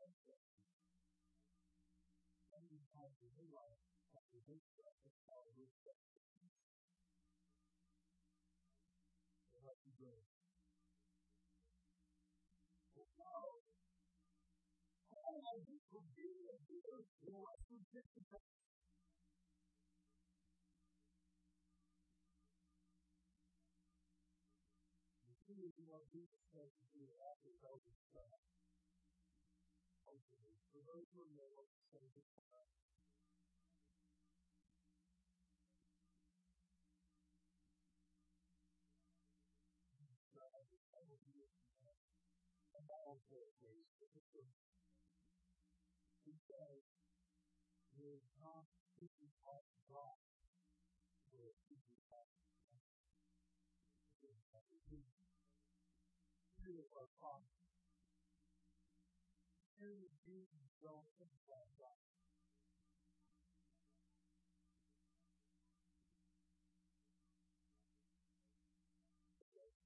I 2.52 2.64
do 2.68 2.76
for 2.76 3.32
being 3.32 3.56
a 5.32 5.40
leader 5.56 5.64
is 5.64 5.80
less 5.80 6.04
than 9.84 9.96
50 9.96 10.26
see 12.86 13.00
if 13.00 13.00
you 13.00 13.00
want 13.00 13.05
Jesus 26.16 26.48
says 26.48 26.72
to 26.80 26.86
do 26.96 27.04
after 27.28 27.52
tells 27.60 27.84
us 27.84 28.00
that. 28.16 28.40
Okay, 30.08 30.48
for 30.72 30.80
those 30.88 31.04
who 31.12 31.28
know 31.36 31.50
what 31.52 31.68
to 31.68 31.80
say 31.92 32.04
this 32.16 32.24
days 43.66 43.90
to 43.98 44.06
the 44.14 44.22
church. 44.30 44.62
He 46.22 46.38
says, 46.46 46.86
There 47.98 48.14
is 48.14 48.30
not 48.38 48.70
speaking 48.94 49.34
of 49.42 49.66
God, 49.90 50.22
but 51.34 51.42
a 51.42 51.50
speaking 51.66 51.98
of 52.14 52.30
God. 52.30 52.30
Here 56.62 56.82
is 56.82 56.90
our 56.98 57.10
promise. 57.18 57.62
Here 59.78 59.98
is 60.02 60.14
Jesus' 60.26 60.82
own 60.82 61.06
inside 61.22 61.70
God. 61.78 62.02
Thank 69.54 69.78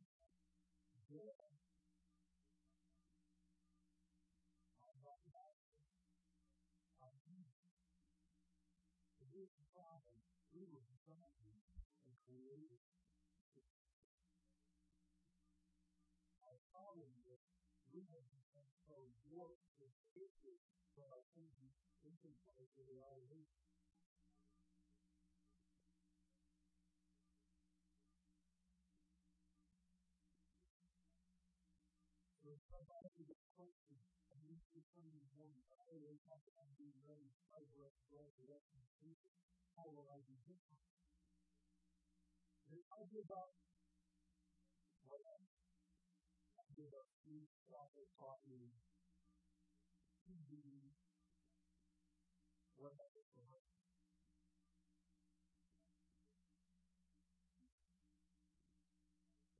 you. 0.00 0.35
This 9.46 9.62
problem, 9.70 10.18
we 10.50 10.66
were 10.74 10.82
designed 10.90 11.62
and 12.02 12.14
created. 12.26 12.82
Our 16.42 16.58
problem 16.74 17.14
is 17.30 17.38
we 17.94 18.02
have 18.10 18.26
become 18.34 18.66
so 18.90 18.98
warped 19.30 19.70
and 19.78 19.90
twisted 20.10 20.58
for 20.98 21.06
our 21.14 21.22
thinking, 21.38 21.70
thinking 22.02 22.34
like 22.50 22.66
we 22.74 22.98
are. 22.98 23.22
So 32.42 32.50
somebody 32.70 33.10
gets 33.26 33.46
questions, 33.54 34.06
and 34.30 34.38
you 34.46 34.58
see 34.74 34.82
something 34.94 35.26
wrong, 35.86 35.94
I 35.94 36.02
always 36.02 36.20
have 36.26 36.42
to 36.42 36.50
be 36.78 36.90
ready 37.06 37.26
to 37.30 37.40
fight 37.50 37.66
for 37.70 37.86
us, 37.86 37.94
for 38.10 38.18
us, 38.22 38.30
for 38.34 38.50
us, 38.54 38.62
how 39.76 39.86
will 39.88 40.08
I 40.10 40.18
be 40.26 40.34
different? 40.42 40.82
And 42.70 42.80
I 42.92 43.02
give 43.10 43.30
up 43.30 43.50
what 45.06 45.20
I 45.24 46.64
give 46.76 46.92
up 46.92 47.08
food, 47.24 47.46
chocolate, 47.68 48.10
coffee, 48.18 48.72
TV, 50.24 50.92
whatever 52.76 53.22
for 53.34 53.42
her. 53.50 53.62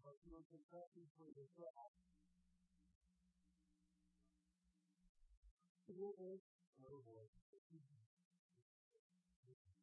But 0.03 0.17
you're 0.25 0.45
confessing 0.49 1.05
for 1.19 1.29
yourself. 1.29 1.93
Lord, 5.87 6.19
oh 6.19 6.99
Lord, 7.07 7.31
you 7.71 7.79
different? 9.47 9.79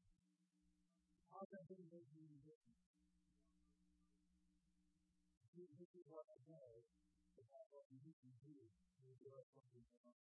This 5.55 5.95
is 5.95 6.03
what 6.11 6.27
I 6.27 6.35
know 6.43 6.83
what 7.71 7.87
you 7.87 8.11
can 8.19 8.35
do. 8.43 8.67
You 8.99 9.15
do 9.15 9.31
something 9.55 9.87
else. 10.03 10.19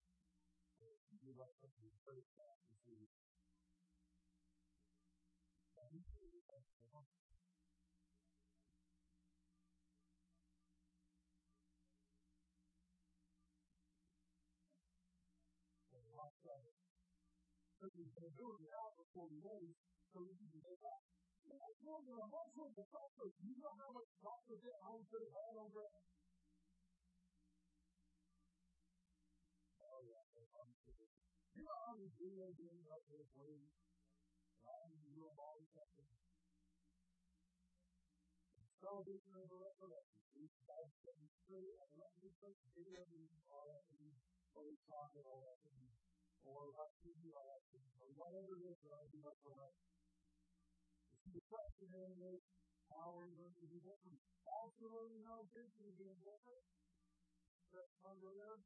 You 0.78 1.18
do 1.18 1.34
something 1.34 1.90
very 2.06 2.26
fast 2.38 2.62
to 2.70 2.74
see. 2.86 3.10
And 5.82 5.98
you 5.98 6.30
do 6.30 6.42
something 6.46 7.31
Because 16.42 17.94
we've 17.94 18.14
been 18.18 18.34
doing 18.34 18.62
it 18.66 18.74
out 18.74 18.98
for 18.98 19.06
40 19.30 19.38
days, 19.46 19.78
so 20.10 20.26
we 20.26 20.34
can 20.34 20.50
get 20.58 20.78
back. 20.82 21.06
That's 21.46 21.82
more 21.86 22.02
than 22.02 22.18
a 22.18 22.26
whole 22.30 22.50
bunch 22.58 22.78
of 22.82 22.88
doctors. 22.90 23.34
You 23.46 23.54
know 23.62 23.74
how 23.78 23.94
much 23.94 24.10
doctors 24.26 24.58
get 24.62 24.78
home 24.82 25.06
to 25.06 25.18
the 25.22 25.30
head 25.30 25.54
over 25.58 25.86
it? 25.86 25.94
Oh, 29.86 30.02
yeah. 30.02 30.26
You 31.54 31.62
know 31.62 31.78
how 31.86 31.94
many 31.94 32.10
videos 32.18 32.58
games 32.58 32.86
out 32.90 33.06
there 33.06 33.26
playing? 33.38 33.70
How 34.66 34.82
many 34.90 35.14
real 35.14 35.34
body 35.38 35.66
testing? 35.78 36.10
Television 38.82 39.34
over 39.38 39.62
recollection. 39.62 40.22
These 40.34 40.58
guys 40.66 40.90
getting 41.06 41.30
straight 41.46 41.78
and 41.86 41.92
let 42.02 42.14
me 42.18 42.34
put 42.42 42.58
video 42.74 43.06
games 43.14 43.46
all 43.54 43.70
that 43.70 43.86
or 44.56 44.68
we 44.68 44.76
talk 44.90 45.14
it 45.16 45.26
all 45.30 45.42
that 45.46 45.62
or 46.46 46.74
TV 47.02 47.34
all 47.38 47.46
that 47.46 47.64
or 48.02 48.10
whatever 48.18 48.58
it 48.58 48.66
is 48.66 48.78
that 48.82 48.94
I 48.98 49.04
do 49.14 49.20
up 49.26 49.38
for 49.46 49.54
that. 49.58 49.74
The 51.32 51.44
question 51.46 51.90
is 52.34 52.42
how 52.90 53.16
are 53.16 53.24
we 53.24 53.32
going 53.38 53.56
to 53.56 53.68
do 53.72 53.80
different? 53.80 54.20
Also, 54.44 54.88
you 55.14 55.22
know, 55.24 55.48
this 55.56 55.72
is 55.80 55.94
being 55.96 56.20
different. 56.26 56.66
That's 57.72 57.96
under 58.04 58.32
there. 58.36 58.60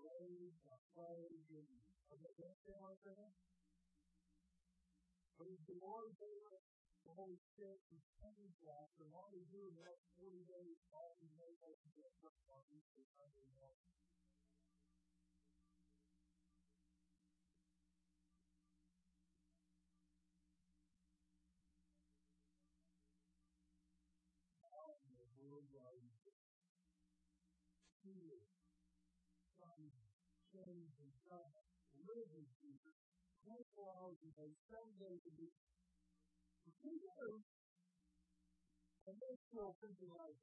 Raise, 0.00 0.56
praise, 0.92 1.44
and 1.48 1.68
understand 2.12 2.78
what 2.82 2.92
I'm 2.92 3.00
saying? 3.00 3.32
But 5.40 5.48
if 5.48 5.60
the 5.64 5.76
Lord 5.80 6.12
gave 6.20 6.44
us 6.52 6.66
the 7.08 7.12
Holy 7.16 7.40
Spirit 7.56 7.80
to 7.88 7.96
change 8.20 8.54
that, 8.68 8.88
and 9.00 9.08
all 9.16 9.32
we 9.32 9.40
do 9.48 9.64
in 9.64 9.74
the 9.80 9.84
next 9.88 10.04
40 10.20 10.44
days, 10.44 10.76
all 10.92 11.16
we 11.16 11.32
know 11.32 11.48
is 11.48 11.80
to 11.80 11.88
up 12.28 12.36
on 12.52 12.62
Sunday 13.16 13.48
morning. 13.56 13.80
worldwide 13.80 14.39
fear, 28.10 28.42
some 29.62 29.86
change 30.50 30.94
and 30.98 31.14
live 32.02 32.30
in 32.34 32.46
fear, 32.58 32.90
24 33.46 33.86
hours 34.02 34.18
a 34.26 34.30
day, 34.34 34.50
seven 34.66 34.94
days 34.98 35.22
a 35.22 35.32
week. 35.38 35.54
We 36.82 36.98
do, 36.98 37.42
and 39.06 39.14
they 39.22 39.34
still 39.46 39.76
thinking 39.78 40.10
like, 40.10 40.38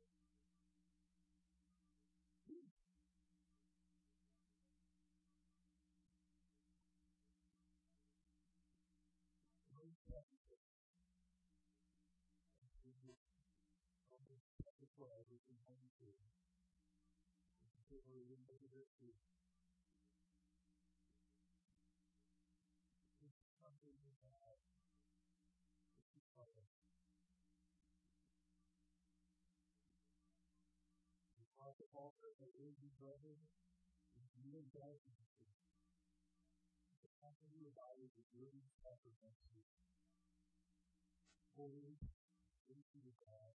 for 14.97 15.13
everything 15.13 15.62
Are 17.88 18.04
in 18.04 18.43
the 18.43 18.60
history. 18.76 19.15
It's 23.23 23.39
The 37.00 37.08
company 37.23 37.63
of. 37.71 37.80
Holy, 41.56 41.95
into 42.69 43.00
the 43.02 43.15
God, 43.23 43.56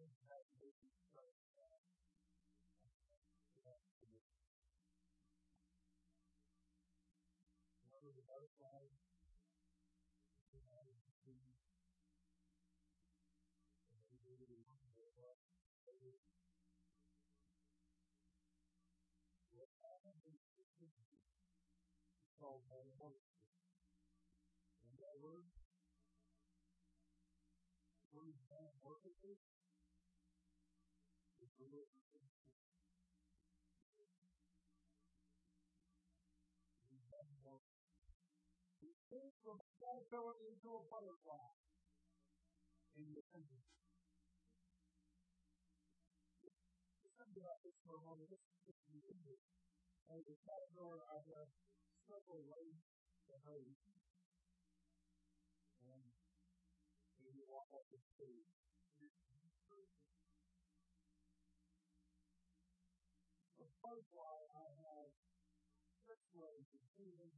One 0.00 0.08
of 8.08 8.16
the 8.16 8.24
butterflies, 8.24 8.96
and. 31.60 31.76
And 36.90 37.04
word 39.10 39.34
from 39.44 39.58
caterpillar 39.82 40.38
into 40.46 40.68
a 40.70 40.82
butterfly. 40.88 41.50
in 42.96 43.06
your 43.12 43.24
thinking. 43.32 43.64
Think 47.20 47.36
about 47.36 47.58
this 47.62 47.76
for 47.84 47.96
a 47.96 48.02
moment. 48.02 48.28
This 48.30 48.40
is 48.40 48.58
just 48.66 48.82
the 48.90 49.02
English. 49.04 49.44
And 50.10 50.20
the 50.26 50.36
category 50.42 51.00
I 51.10 51.18
have 51.36 51.48
several 52.06 52.42
ways 52.50 52.78
to 53.30 53.34
hurry. 53.46 53.74
And 55.84 56.02
maybe 57.20 57.42
walk 57.46 57.70
up 57.74 57.84
the 57.90 58.00
stage. 58.14 58.50
The 63.70 63.78
first 63.86 64.10
why 64.10 64.34
I 64.50 64.66
have 64.82 65.14
six 66.02 66.18
ways 66.34 66.66
of 66.74 66.82
doing 66.98 67.30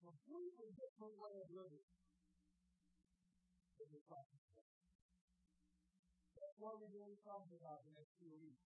completely 0.00 0.72
different 0.80 1.14
way 1.20 1.34
of 1.44 1.48
living 1.52 1.84
than 3.76 3.88
the 3.92 4.00
about. 4.08 4.64
That's 6.40 6.56
what 6.56 6.80
we're 6.80 6.94
going 6.96 7.12
to 7.12 7.20
talk 7.20 7.44
about 7.52 7.84
the 7.84 7.92
next 8.00 8.16
few 8.16 8.32
weeks. 8.40 8.64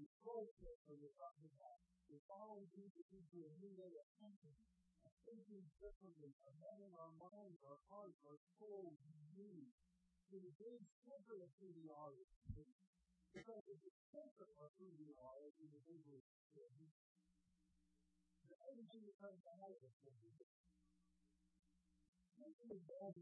And 0.00 0.08
culture 0.24 0.96
we're 0.96 1.18
talking 1.20 1.44
about 1.52 1.84
is 2.08 2.22
following 2.24 2.64
Jesus 2.72 3.06
into 3.12 3.44
a 3.44 3.52
new 3.60 3.74
way 3.74 3.92
of 3.98 4.06
thinking, 4.22 4.56
thinking 5.24 5.64
differently, 5.80 6.32
of 6.44 6.54
having 6.60 6.92
our 6.96 7.12
minds, 7.16 7.60
our 7.64 7.80
hearts, 7.88 8.20
our 8.28 8.38
to 10.30 10.36
the 10.40 10.52
very 10.60 10.84
center 11.04 11.36
of 11.40 11.50
who 11.60 11.68
we 11.72 11.88
are. 11.90 12.12
Because 13.34 13.64
at 13.66 13.80
the 13.82 13.94
center 14.14 14.46
of 14.62 14.70
who 14.78 14.86
we 14.94 15.10
are 15.18 15.38
as 15.42 15.54
individuals, 15.58 16.22
everything 18.64 19.02
that 19.06 19.18
comes 19.20 19.42
out 19.46 19.70
of 19.70 19.80
us 19.82 19.96
will 20.02 20.18
be 20.22 20.30
the 20.38 20.46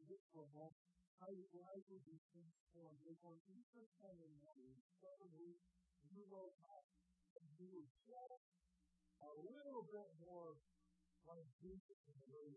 just 0.08 0.24
for 0.32 0.46
a 0.46 0.50
moment, 0.56 0.80
how 1.20 1.28
your 1.28 1.50
life 1.52 1.84
will 1.92 2.02
be 2.08 2.16
transformed. 2.32 2.98
To 3.04 3.12
understand 3.52 4.16
and 4.22 4.34
know 4.40 4.56
you, 4.56 4.80
suddenly 4.98 5.60
you 6.08 6.24
will 6.30 6.56
have 6.64 6.84
will 7.36 7.92
just 8.08 8.40
a 9.22 9.30
little 9.44 9.84
bit 9.86 10.08
more 10.18 10.56
like 11.26 11.46
Jesus 11.62 11.98
in 12.10 12.16
the 12.18 12.28
way. 12.30 12.50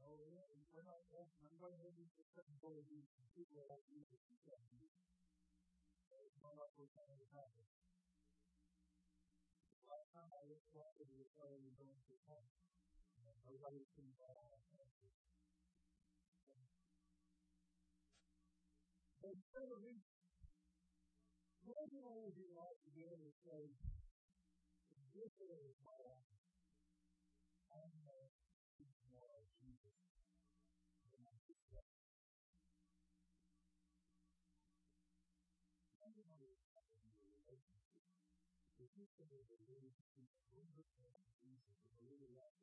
Oh, 0.00 0.18
yeah, 0.26 0.50
we're 0.74 0.82
not, 0.82 0.98
I'm 1.14 1.56
going 1.62 1.78
to 1.78 1.90
be 1.94 2.06
the 2.10 2.26
boy 2.58 2.82
people 3.34 3.62
of 3.62 3.80
happen. 7.30 7.64
Last 9.86 10.08
time 10.14 10.30
I 10.30 10.42
was 10.46 10.62
walking 10.74 11.06
to 11.06 11.16
the 11.18 11.30
car, 11.38 11.54
we 11.54 11.70
going 11.78 11.94
to 11.94 12.14
home. 12.26 12.50
Nobody 13.46 13.78
was 13.78 13.90
thinking 13.94 14.14
about 14.18 14.34
all 14.38 14.50
that. 14.50 14.62
But 19.20 19.36
instead 19.36 19.68
of 19.68 19.84
me, 21.60 21.72
what 21.76 21.88
do 21.92 22.00
I 22.00 22.16
would 22.16 22.52
like 22.56 22.78
to 22.84 22.90
be 22.96 23.04
say, 23.44 23.68
this 25.12 25.32
is 25.40 25.76
my 25.84 25.92
life. 26.00 26.40
I'm 27.68 27.92
going 28.00 28.32
to 28.32 28.84
more 29.12 29.28
of 29.36 29.44
Jesus 29.60 29.92
than 31.04 31.20
I 31.20 31.36
just 31.44 31.60
said. 31.68 31.84
Everybody 36.00 36.56
if 38.80 38.96
you 38.96 39.04
say 39.12 39.28
that 39.28 39.60
there 39.68 39.84
is 39.84 39.92
a 40.00 40.08
number 40.64 41.12
of 41.12 41.28
Jesus 41.44 41.76
a 41.84 42.00
little 42.00 42.32
less 42.32 42.56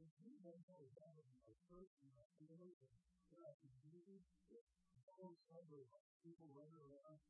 if 0.00 0.10
you 0.18 0.34
don't 0.42 0.66
know 0.66 0.82
that 0.98 1.39
of 1.70 1.86
my 2.02 2.26
person, 2.42 2.90
my 3.30 3.54
family, 3.62 4.26
that 4.50 4.66
I 4.66 4.90
can 4.90 5.06
do 5.06 5.06
all 5.06 5.38
cyber 5.46 5.86
people 6.24 6.50
running 6.50 6.82
around 6.82 7.22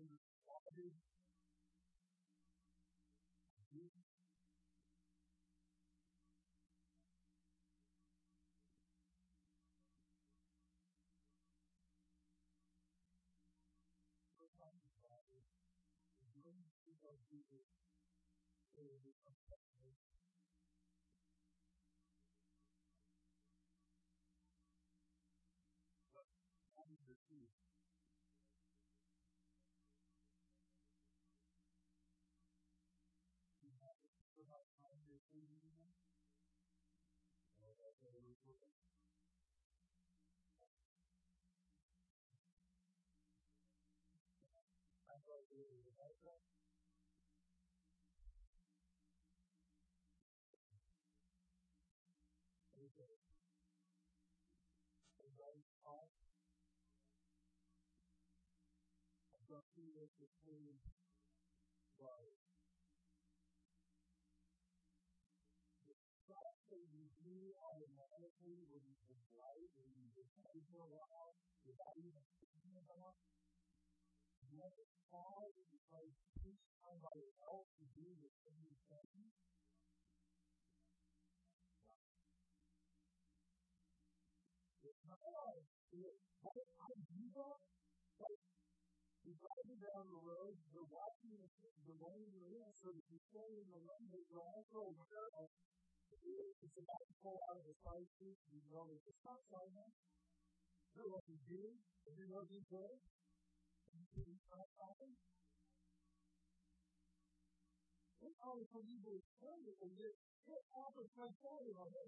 in 0.00 0.08
the 0.08 0.16
body, 0.48 0.96
Jesus 3.72 4.04
of 14.40 14.48
number 27.12 27.28
two, 27.28 27.44
you 33.60 33.68
have 33.84 34.00
to 34.00 34.24
provide 34.32 34.64
time 34.80 34.96
to 35.04 35.20
think 35.28 35.44
about 35.60 35.92
or 37.60 37.76
that 37.84 38.00
they 38.00 38.08
were 38.16 38.24
looking. 38.24 38.56
I 45.04 45.20
thought 45.20 45.44
it 45.52 45.68
was 45.68 45.84
about 45.84 46.16
that. 46.24 46.40
Okay. 52.72 53.20
The 55.18 55.28
right 55.38 55.64
off. 55.84 56.10
Same 59.82 60.78
was. 61.98 62.34
The 65.86 65.94
stuff 65.94 66.54
that 66.74 66.82
you 66.90 67.06
automatically 67.54 68.66
when 68.66 68.82
you 68.82 69.14
write 69.30 69.70
and 69.78 69.90
you 69.94 70.10
take 70.16 70.26
for 70.74 70.82
a 70.82 70.90
while 70.90 71.36
without 71.62 71.94
even 71.98 72.24
thinking 72.40 72.74
about 72.82 73.14
let 74.52 74.70
it 74.76 74.92
fall 75.10 75.48
because 75.72 76.12
each 76.44 76.62
somebody 76.78 77.32
else 77.48 77.66
to 77.80 77.84
do 77.96 78.06
the 78.20 78.30
same 78.44 78.76
thing. 78.86 79.32
It's 84.84 85.00
not 85.08 85.18
like, 85.22 85.64
what 86.42 86.66
I 86.76 86.92
do 87.08 87.22
that, 87.34 87.58
you're 89.22 89.38
driving 89.38 89.78
down 89.78 90.04
the 90.10 90.18
road, 90.18 90.54
you're 90.74 90.90
watching 90.90 91.34
the, 91.38 91.46
the 91.86 91.94
lane 92.02 92.26
you're 92.34 92.54
in, 92.58 92.70
so 92.82 92.90
that 92.90 93.06
in 93.62 93.68
the 93.70 93.78
lane 93.78 94.08
that 94.10 94.24
you're 94.26 94.42
also 94.42 94.78
aware 94.90 95.28
of. 95.38 95.48
It's 96.12 96.76
about 96.76 97.02
to 97.06 97.14
pull 97.22 97.38
out 97.50 97.56
of 97.58 97.64
the 97.66 97.76
side 97.82 98.06
street, 98.18 98.38
you 98.50 98.60
know 98.70 98.84
there's 98.86 99.06
a 99.06 99.14
stop 99.22 99.40
sign 99.48 99.70
there. 99.74 99.94
What 100.92 101.24
you 101.26 101.38
do, 101.48 101.62
know 102.28 102.44
these 102.50 102.68
roads, 102.68 103.06
you 103.96 104.04
the 104.26 104.36
stop 104.46 104.68
sign. 104.76 105.14
It's 108.22 108.38
turn 109.42 109.58
it 109.66 109.78
and 109.82 109.92
get 109.98 110.14
hit 110.46 110.62
off 110.78 110.94
of 110.94 111.08
my 111.18 111.30
body 111.42 111.72
on 111.74 111.90
that. 111.90 112.06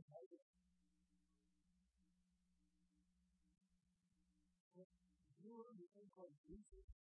You 5.45 5.53
are 5.61 5.75
the 5.77 5.89
same 5.93 6.11
called 6.15 6.33
Jesus. 6.47 7.04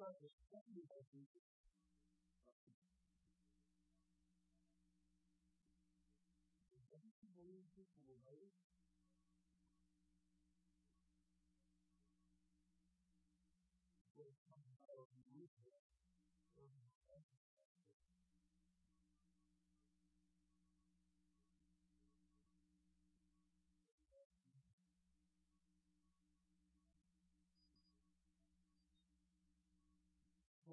We're 0.00 0.08
to 0.16 0.28
stand 0.48 0.80
by 0.88 0.96
Jesus. 1.12 1.59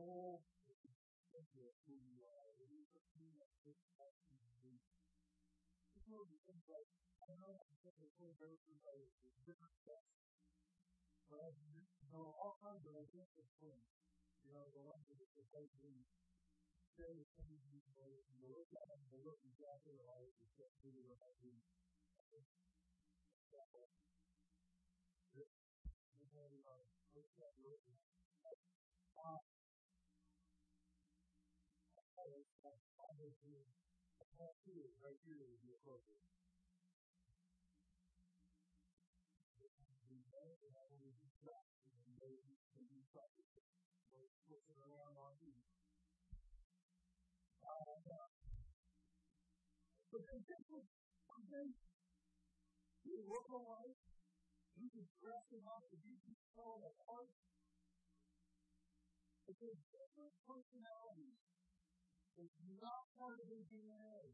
Paul 0.07 0.39
is 0.71 0.79
who 1.83 1.99
you 1.99 2.23
are. 2.23 2.55
He 2.63 2.79
is 2.79 2.87
the 2.95 3.03
king 3.11 3.35
of 3.43 3.51
this 3.67 3.75
know 6.07 6.23
the 6.23 6.39
things 6.47 6.63
like, 6.71 6.87
I 7.27 7.35
know 7.35 7.51
I'm 7.51 7.75
going 7.83 7.91
to 7.91 8.07
go 8.39 8.55
through 8.55 8.79
different 9.43 9.75
steps. 9.83 10.07
But 11.27 11.43
I 11.43 11.51
know 12.07 12.31
all 12.39 12.55
kinds 12.63 12.87
of 12.87 12.95
ideas 12.95 13.35
of 13.35 13.51
things. 13.59 13.83
You 14.47 14.55
know, 14.55 14.71
the 14.71 14.79
ones 14.79 15.03
that 15.11 15.19
are 15.19 15.27
supposed 15.35 15.75
to 15.75 15.83
be 15.83 16.07
very 16.95 17.27
things 17.35 17.59
you 17.67 17.83
know, 17.99 18.07
you 18.31 18.47
look 18.47 18.71
at 18.71 18.87
them, 18.87 19.03
they 19.11 19.19
look 19.27 19.43
exactly 19.43 19.99
like 20.07 20.31
you 20.39 20.47
can't 20.55 20.71
do 20.79 20.95
it 20.95 21.03
without 21.03 21.35
being 21.43 21.59
right 22.15 22.31
here 22.31 22.31
would 22.31 22.47
be 23.51 23.59
appropriate. 23.59 24.07
We 26.15 26.31
know 26.31 26.47
that 26.47 26.63
Be 34.37 34.45
it 34.45 34.93
was 44.13 44.29
pushing 44.45 44.77
around 44.77 45.17
on 45.17 45.33
you. 45.41 45.57
But 50.13 50.21
then 50.21 50.39
this 50.45 50.63
was 50.69 50.85
something 51.25 51.73
you 53.09 53.17
look 53.25 53.47
alike, 53.49 53.97
you 54.77 54.85
can 54.93 55.09
dress 55.17 55.49
them 55.49 55.65
up, 55.65 55.81
and 55.89 56.01
you 56.05 56.13
them 56.53 56.85
apart. 56.85 57.33
It's 59.49 59.61
a 59.65 59.73
different 59.89 60.33
personality. 60.45 61.56
Part 63.27 63.43
of 63.43 63.49
their 63.51 63.59
DNA. 63.67 64.31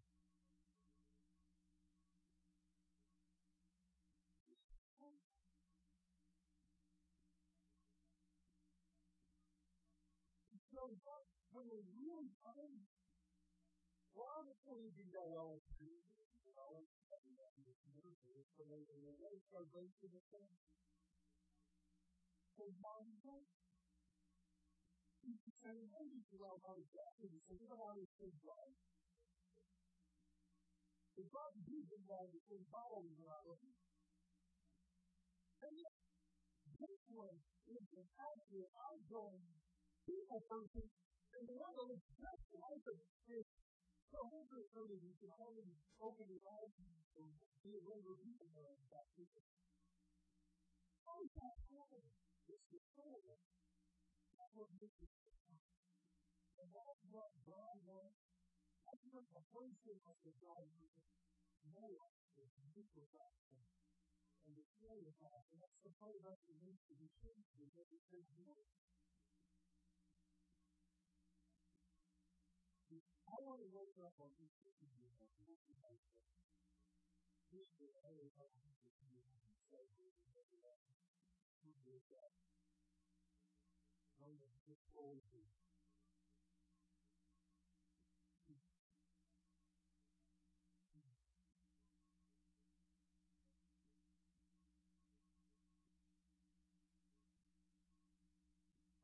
So 10.69 10.93
what 11.01 11.25
when 11.57 11.65
we 11.73 11.81
really 11.89 12.29
find 12.45 12.85
why 14.13 14.45
we 14.45 14.93
do 14.93 15.09
that 15.09 15.25
as 15.25 15.57
so 19.49 19.61
they 19.73 19.89
the 25.23 25.53
and 25.63 25.79
when 25.87 26.05
you 26.11 26.19
do 26.27 26.43
all 26.43 26.59
those 26.59 26.83
things, 26.91 27.39
so 27.47 27.55
you 27.55 27.63
don't 27.71 27.79
always 27.79 28.11
think 28.19 28.35
right. 28.43 28.75
The 31.15 31.23
God 31.31 31.53
Jesus 31.63 32.01
was 32.03 32.27
in 32.51 32.61
following 32.67 33.15
what 33.23 33.31
I 33.31 33.41
was. 33.47 33.63
And 35.63 35.73
yet, 35.79 35.95
this 36.75 36.99
one 37.15 37.37
is 37.71 37.85
an 37.95 38.07
actual 38.19 38.67
outgoing 38.75 39.47
people 40.03 40.41
person, 40.51 40.83
and 40.83 41.43
the 41.47 41.59
other 41.63 41.85
is 41.95 42.03
just 42.19 42.43
like 42.59 42.83
a 42.83 42.95
fish. 43.23 43.51
So 44.11 44.19
who's 44.27 44.49
this 44.51 44.67
really? 44.75 44.99
You 44.99 45.15
can 45.23 45.31
only 45.39 45.63
open 46.03 46.27
your 46.27 46.43
eyes 46.43 46.73
and 46.75 47.31
be 47.63 47.71
a 47.71 47.81
regular 47.87 48.19
people 48.19 48.47
know 48.51 48.75
about 48.91 49.07
people. 49.15 49.43
Oh, 51.07 51.23
that's 51.31 51.61
cool. 51.71 52.03
This 52.43 52.63
is 52.75 52.83
cool. 54.53 54.69
That's 54.69 54.69
what 54.69 54.69
makes 54.77 55.01
it 55.01 55.09
And 56.61 56.69
that's 56.69 57.01
what 57.09 57.31
God 57.41 57.75
wants. 57.89 58.21
That's 58.85 59.05
what 59.09 59.25
the 59.33 59.41
person 59.49 59.97
of 60.05 60.15
the 60.21 60.33
God 60.37 60.65
wants. 60.77 61.09
More 61.73 62.05
is 62.37 62.53
super 62.69 63.05
fast. 63.09 63.49
And 64.45 64.53
the 64.53 64.65
story 64.77 65.09
of 65.09 65.15
that, 65.25 65.41
and 65.49 65.57
that's 65.57 65.81
the 65.81 65.93
part 65.97 66.13
about 66.21 66.37
the 66.45 66.53
need 66.61 66.77
to 66.85 66.93
be 67.01 67.09
changed, 67.17 67.49
is 67.57 67.71
that 67.73 67.89
it 67.89 68.03
says. 68.13 68.29
I 73.33 73.41
want 73.41 73.65
to 73.65 73.69
wake 73.73 73.97
up 73.97 74.13
on 74.21 74.29
these 74.37 74.53
things 74.61 74.77
you 74.77 74.93
know, 74.93 75.09
not 75.17 75.33
be 75.41 75.57
this. 75.57 75.65
This 77.49 77.65
is 77.65 77.73
the 77.81 77.89
only 78.05 78.29
time 78.37 78.53
I 78.53 78.69
think 78.77 78.93
that 78.93 78.93
you 79.01 79.17
have 79.17 80.37
to 80.45 80.93
who 81.65 81.97
is 81.97 82.05
that. 82.13 82.29
Who 84.23 84.31
is 84.31 84.39
that? 84.39 84.47
Know 84.47 84.55
that 84.55 84.63
this 84.63 84.79
always 84.95 85.27
is. 85.35 85.51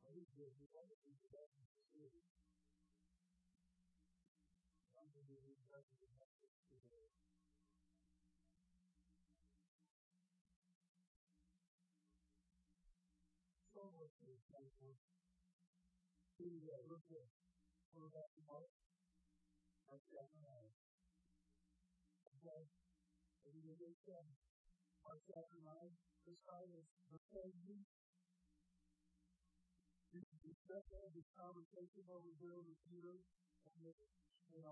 I 0.04 0.08
think 0.10 0.26
that 0.32 0.50
the 0.56 0.64
only 0.72 0.88
thing 1.04 2.59
at 14.50 14.66
what 16.90 18.26
the 18.34 18.42
mark? 18.42 18.66
I 19.86 19.94
said, 20.10 20.26
no. 20.42 20.74
Okay. 22.26 22.66
And 23.46 23.54
you 23.62 23.78
get 23.78 23.94
that. 24.10 24.26
Mark 25.06 25.22
chapter 25.30 25.62
9, 25.62 25.70
this 26.26 26.34
is 26.34 26.42
the 27.06 27.22
and 34.50 34.66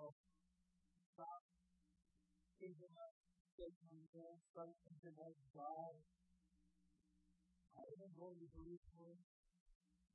thinking 2.59 2.91
about 2.91 3.15
taking 3.55 4.03
man, 4.11 4.35
start 4.51 4.75
thinking 4.83 5.15
like 5.15 5.39
God. 5.55 5.95
I 7.79 7.87
am 8.03 8.11
going 8.19 8.35
to. 8.43 9.38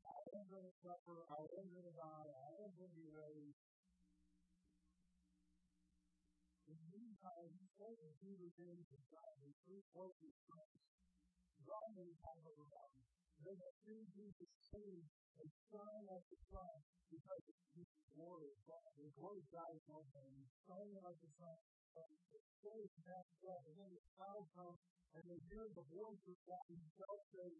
I 0.04 0.20
am 0.36 0.46
going 0.52 0.68
to 0.68 0.76
suffer. 0.84 1.18
I 1.32 1.42
am 1.60 1.68
going 1.72 1.88
to. 1.88 1.96
I. 2.04 2.28
In 6.68 6.76
the 6.76 6.88
meantime, 6.92 7.50
he 7.56 7.66
told 7.80 7.96
me 8.04 8.10
he 8.20 8.34
was 8.36 8.54
going 8.60 8.84
to 8.84 8.98
die. 9.12 9.36
He 9.44 9.52
threw 9.64 9.82
forth 9.96 10.18
his 10.20 10.36
Christ. 10.48 10.84
God 11.64 11.88
made 11.96 12.18
time 12.20 12.44
over 12.44 12.66
them. 12.68 12.92
They 13.44 13.56
have 13.56 13.76
seen 13.84 14.04
Jesus 14.16 14.52
saved 14.72 15.08
and 15.40 15.50
shine 15.72 16.04
like 16.08 16.26
the 16.32 16.40
sun 16.52 16.76
because 17.12 17.44
of 17.48 17.56
the 17.76 17.84
glory 18.16 18.48
of 18.52 18.60
God. 18.68 18.90
The 18.96 19.12
glory 19.20 19.40
of 19.44 19.50
God 19.52 19.72
is 19.76 19.86
on 19.92 20.06
them. 20.16 20.32
He's 20.36 20.54
shining 20.68 21.04
the 21.20 21.32
sun 21.40 21.58
up, 21.96 21.96
and 21.96 22.12
the 22.32 22.42
they 25.30 25.40
hear 25.50 25.66
the 25.78 25.86
voice 25.94 26.24
of 26.26 26.38
God 26.46 26.66
say, 27.34 27.54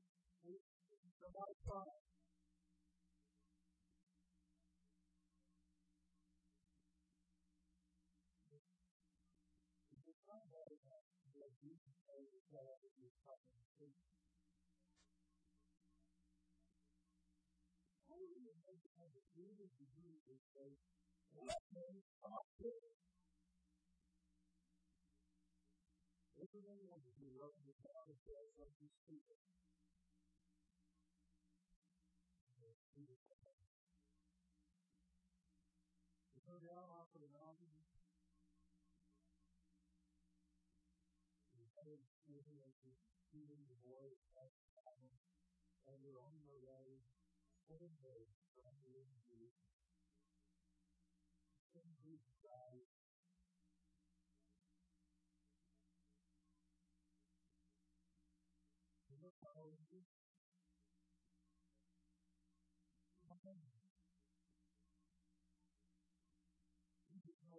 the 0.44 2.13
white 12.54 12.78
God. 12.86 13.98
How 18.06 18.18
do 18.22 18.26
you 18.30 18.46
make 18.46 18.62
it 18.86 18.94
have 19.02 19.10
the 19.18 19.26
greatest 19.34 19.74
degree 19.82 20.22
of 20.30 20.38
faith? 20.54 20.78
Let 21.34 21.58
me 21.74 22.06
up 22.22 22.46
Everyone 26.44 26.86
wants 26.86 27.10
to 27.10 27.14
be 27.18 27.34
loved 27.34 27.58
with 27.66 27.80
God 27.82 28.06
as 28.14 28.20
well 28.30 28.46
as 28.62 28.70
these 28.78 28.94
people. 29.10 29.34
You 36.38 36.42
go 36.46 36.60
down 36.62 36.86
off 36.94 37.10
of 37.16 37.22
the 37.24 37.32
mountain, 37.34 37.74
you 41.58 42.13
head 42.84 43.00
moving 43.00 43.00
as 43.08 43.24
you 43.32 43.32
feeding 43.32 43.64
the 43.72 43.80
boy 43.80 44.12
and 45.88 45.98
you're 46.04 46.20
on 46.20 46.36
your 46.44 46.60
way 46.60 47.00
seven 47.68 47.96
days 48.04 48.36
from 48.52 48.76
the 48.84 48.92
interview. 49.00 49.48
Seven 51.72 51.96
days 52.04 52.24
drive 52.44 52.84
look 59.24 59.40
Jesus 59.88 60.04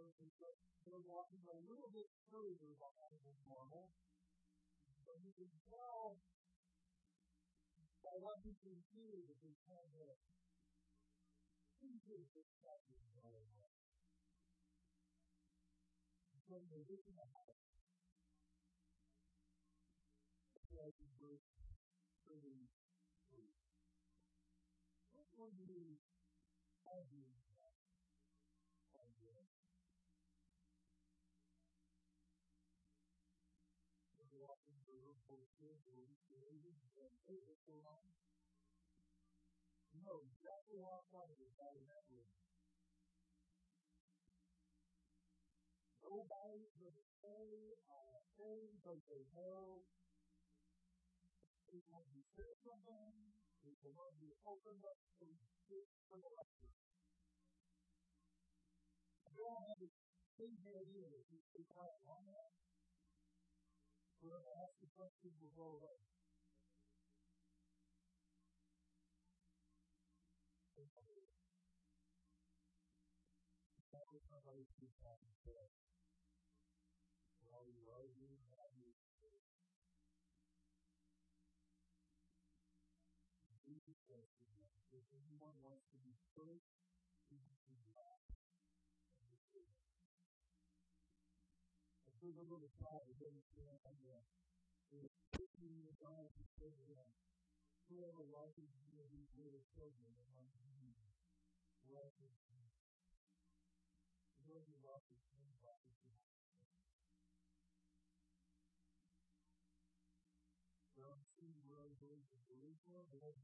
the 0.04 0.36
that 0.44 0.56
they're 0.84 1.00
walking 1.08 1.40
a 1.48 1.56
little 1.64 1.88
bit 1.88 2.12
further 2.28 2.76
behind 2.76 3.16
than 3.24 3.36
normal. 3.48 4.03
But 5.14 5.22
you 5.22 5.30
can 5.38 5.54
tell 5.70 6.18
by 8.02 8.18
what 8.18 8.42
you 8.42 8.50
can 8.66 8.74
see 8.90 9.22
that 9.30 9.38
they 9.46 9.54
kind 9.62 9.94
of 9.94 10.18
into 11.86 12.18
this 12.34 12.50
chapter 12.58 12.98
going 13.14 13.46
on. 13.62 13.78
When 16.50 16.66
they're 16.66 16.82
looking 16.90 17.14
at 17.14 17.30
how 17.30 17.46
like 20.82 20.98
in 20.98 21.14
verse 21.22 21.46
33. 22.26 22.74
What 25.14 25.30
will 25.38 25.54
you 25.54 25.94
have 26.90 27.06
you 27.14 27.33
walking 35.28 35.48
through 35.56 35.78
for 35.84 35.96
kids 36.28 36.64
or 36.96 37.08
created 37.24 37.56
and 37.68 37.86
on? 37.86 38.04
No, 40.04 40.20
exactly 40.28 40.76
how 40.84 41.00
I 41.00 41.02
thought 41.08 41.30
it 41.32 41.40
was 41.40 41.56
that. 41.56 41.72
Nobody 46.04 46.68
would 46.78 46.94
say, 47.20 47.74
uh, 47.90 48.20
things 48.38 48.78
that 48.84 49.00
they 49.10 49.24
know. 49.34 49.82
People 51.68 52.00
who 52.08 52.22
say 52.38 52.48
something, 52.64 53.12
people 53.60 53.92
who 53.92 54.32
open 54.48 54.80
up 54.80 54.96
some 55.20 55.36
for 56.08 56.16
the 56.16 56.30
lecture. 56.40 56.72
They 59.28 59.42
all 59.42 59.60
have 59.68 59.78
the 59.80 59.90
same 60.38 60.56
idea 60.64 61.04
that 61.12 61.24
you 61.28 61.38
speak 61.52 61.68
out 61.76 62.00
on 62.08 62.24
that. 62.24 62.63
To 64.24 64.30
the 64.32 64.40
question 84.08 84.48
was 84.56 84.72
if 84.92 85.04
anyone 85.12 85.56
wants 85.60 85.84
to 85.92 85.98
be 86.00 86.16
first, 86.32 86.64
Took 92.24 92.40
a 92.40 92.48
little 92.48 92.72
thought, 92.80 93.04
it 93.04 93.20
doesn't 93.20 93.44
stand 93.52 93.76
on 93.84 94.00
the 94.00 94.16
15 95.36 95.44
years 95.76 96.00
old, 96.00 96.32
said 96.56 96.72
to 96.72 96.84
them, 96.88 97.04
whoever 97.92 98.24
watches 98.32 98.72
me 98.80 98.96
of 98.96 99.12
these 99.12 99.28
little 99.36 99.60
children 99.76 100.08
among 100.32 100.48
you, 100.64 100.88
watches 101.84 102.32
me. 102.48 102.64
Whoever 104.40 104.72
watches 104.80 105.20
me, 105.36 105.52
watches 105.60 106.00
me. 106.08 106.16
Well, 110.96 111.20
see, 111.36 111.60
we're 111.68 111.92
going 112.00 112.24
to 112.24 112.36
Jerusalem, 112.48 113.04
and 113.12 113.20
then 113.20 113.36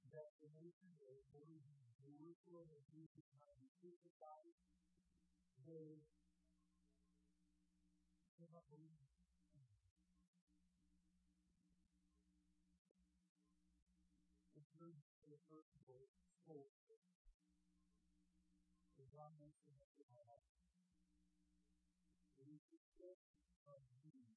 the 0.00 0.08
destination, 0.16 0.96
they're 0.96 1.28
going 1.36 1.60
to 1.60 1.76
Jerusalem, 2.00 2.72
and 2.72 2.84
Jesus 2.88 3.28
might 3.36 3.60
be 3.60 3.68
crucified. 3.84 4.56
They 5.68 6.00
det 8.38 8.48
var 8.52 8.62
om 8.74 8.98
The 14.54 14.64
first, 14.78 15.08
the 15.26 15.38
first 15.50 15.74
word, 15.86 16.10
soul, 16.46 16.70
is 18.98 19.14
on 19.14 19.32
mention 19.38 19.74
of 19.84 19.90
the 19.98 20.06
Bible. 20.10 20.42
It 22.38 22.48
is 22.48 22.62
the 22.70 22.80
gift 22.98 23.28
of 23.66 23.80
being. 24.02 24.34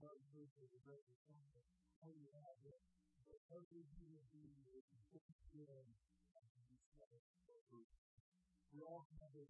God 0.00 0.18
knows 0.30 0.50
the 0.58 0.80
great 0.86 1.06
response. 1.08 1.64
How 2.02 2.10
do 2.12 2.18
you 2.20 2.30
have 2.34 2.58
this? 2.62 3.13
Every 3.50 3.84
human 3.94 4.24
being 4.30 4.62
is 4.74 4.84
and 4.90 5.02
be 5.10 6.78
saved. 7.46 7.86
We 8.72 8.80
all 8.82 9.06
have 9.20 9.34
it 9.36 9.48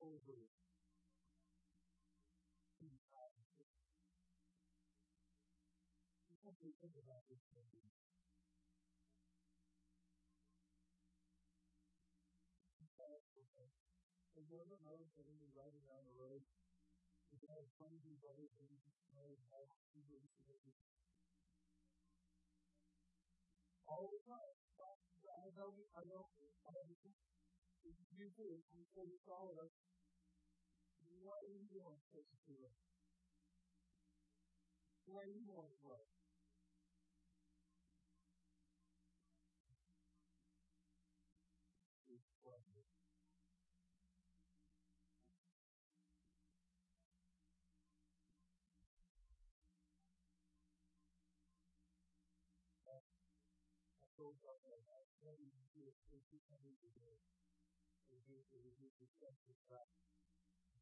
over 0.00 0.38
two 2.78 2.92
times. 3.10 3.46
You 6.30 6.36
have 6.44 6.54
to 6.62 6.70
think 6.80 6.94
about 6.96 7.26
this 7.28 7.42
thing. 7.50 7.66
And 14.36 14.44
you 14.52 14.60
ever 14.60 14.76
notice 14.84 15.08
that 15.16 15.24
when 15.24 15.40
you're 15.40 15.56
riding 15.56 15.80
down 15.88 16.04
the 16.04 16.12
road, 16.20 16.44
you 16.44 16.65
have 17.56 17.72
you 18.04 18.16
know 19.16 19.32
how 19.48 19.64
people 19.94 20.16
used 20.20 20.36
to 20.36 20.44
make 20.44 20.60
it. 20.68 20.76
All 23.88 24.10
the 24.12 24.20
time. 24.28 24.54
I 25.26 25.48
know, 25.56 25.72
I 25.96 26.02
know, 26.04 26.26
I 26.36 26.70
know. 26.76 26.84
You 28.16 28.28
too, 28.36 28.60
I'm 28.74 28.84
sure 28.92 29.04
you 29.04 29.18
follow 29.26 29.56
us. 29.64 29.72
What 31.24 31.40
are 31.42 31.48
you 31.48 31.64
doing, 31.72 31.96
Sister 32.12 32.36
Sheila? 32.44 32.68
What 35.06 35.24
are 35.24 35.30
you 35.30 35.40
doing, 35.46 35.72
bro? 35.82 35.96
goes 54.26 54.42
up 54.42 54.58
there, 54.66 54.82
that's 54.90 55.14
when 55.22 55.38
you 55.38 55.54
see 55.70 55.86
it, 55.86 55.94
it's 56.10 56.26
becoming 56.34 56.74
the 56.82 56.90
day. 56.98 57.14
And 58.10 58.18
you 58.26 58.42
can 58.50 58.58
reduce 58.58 58.98
the 58.98 59.06
stress 59.06 59.38
of 59.46 59.54
that. 59.70 59.86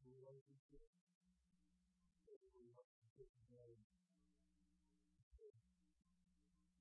We 0.01 0.17
want 0.25 0.41
to 0.49 0.57
do 0.65 0.81
it. 0.81 0.97
We 2.25 2.65
want 2.73 2.89
to 2.89 3.05
do 3.05 3.21
it 3.21 3.29
today. 3.37 3.85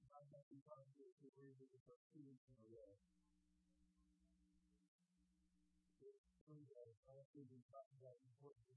I'm 0.08 0.28
not 0.32 0.48
the 0.48 0.56
time 0.64 0.88
to 0.88 1.04
do 1.04 1.04
it, 1.12 1.20
but 1.20 1.68
it's 1.68 1.84
a 1.84 2.00
feeling 2.16 2.40
in 2.48 2.56
a 2.56 2.68
way. 2.72 2.96
It's 6.00 6.32
true 6.48 6.64
that 6.64 6.88
I 7.12 7.28
think 7.36 7.52
it's 7.52 7.68
not 7.68 7.92
that 8.00 8.24
important 8.24 8.64
to 8.72 8.76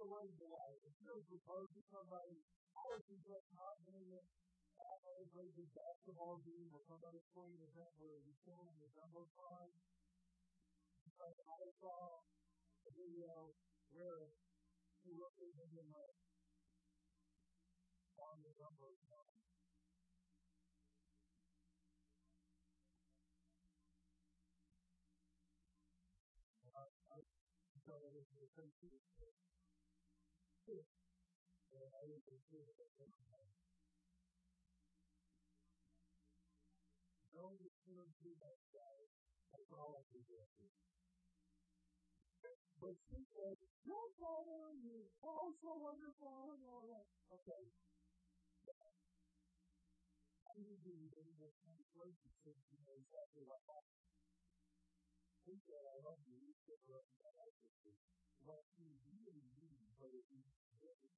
a 0.00 0.48
way. 0.48 0.72
If 0.88 0.96
you're 1.04 1.20
proposed 1.28 1.76
to 1.76 1.82
somebody, 1.92 2.40
always 2.72 3.04
be 3.04 3.20
just 3.20 3.48
not 3.52 3.76
doing 3.84 4.08
it. 4.16 4.26
A 4.80 5.12
basketball 5.76 6.40
game 6.40 6.72
or 6.72 6.80
somebody's 6.88 7.28
playing 7.36 7.60
a 7.60 7.68
event 7.68 7.92
where 8.00 8.16
you're 8.24 8.40
pulling 8.48 8.72
the 8.80 8.88
Jumbotron. 8.96 9.68
Like 11.20 11.36
I 11.36 11.68
saw 11.84 12.24
a 12.88 12.90
video 12.96 13.52
where 13.92 14.32
he 15.04 15.12
looked 15.20 15.40
at 15.44 15.52
him 15.52 15.86
like 15.92 16.16
on 18.20 18.36
the 18.44 18.52
jumbo 18.56 18.88
time. 19.08 19.40
I, 26.76 26.84
I 27.16 27.18
so 27.84 27.96
it 27.96 28.12
was 28.12 28.28
the 28.36 28.48
all. 30.70 30.86
But 42.80 42.96
she 43.12 43.20
said, 43.36 43.56
Your 43.84 44.06
father 44.16 44.72
is 44.88 45.04
also 45.20 45.68
wonderful. 45.76 46.56
Okay. 47.28 47.64
I 50.50 50.52
need 50.56 50.80
to 50.80 50.92
be 50.96 51.12
able 51.12 51.36
to 51.40 51.48
translation 51.60 52.30
so 52.40 52.50
you 52.50 52.78
know 52.82 52.96
exactly 52.96 53.44
what 53.44 53.60
happened. 53.68 54.00
He 55.44 55.56
said, 55.68 55.84
I 55.84 55.96
love 56.04 56.20
you. 56.24 56.40
Said, 56.64 56.80
I 56.88 56.96
love 56.96 57.04
you. 57.04 57.20
I 57.20 57.30
like 57.36 57.56
you. 57.84 57.92
What 58.48 58.64
he 58.80 58.88
really 59.12 59.79
but 60.00 60.08
he 60.16 60.24
he. 60.32 60.40
He 60.80 60.88
he 60.96 61.12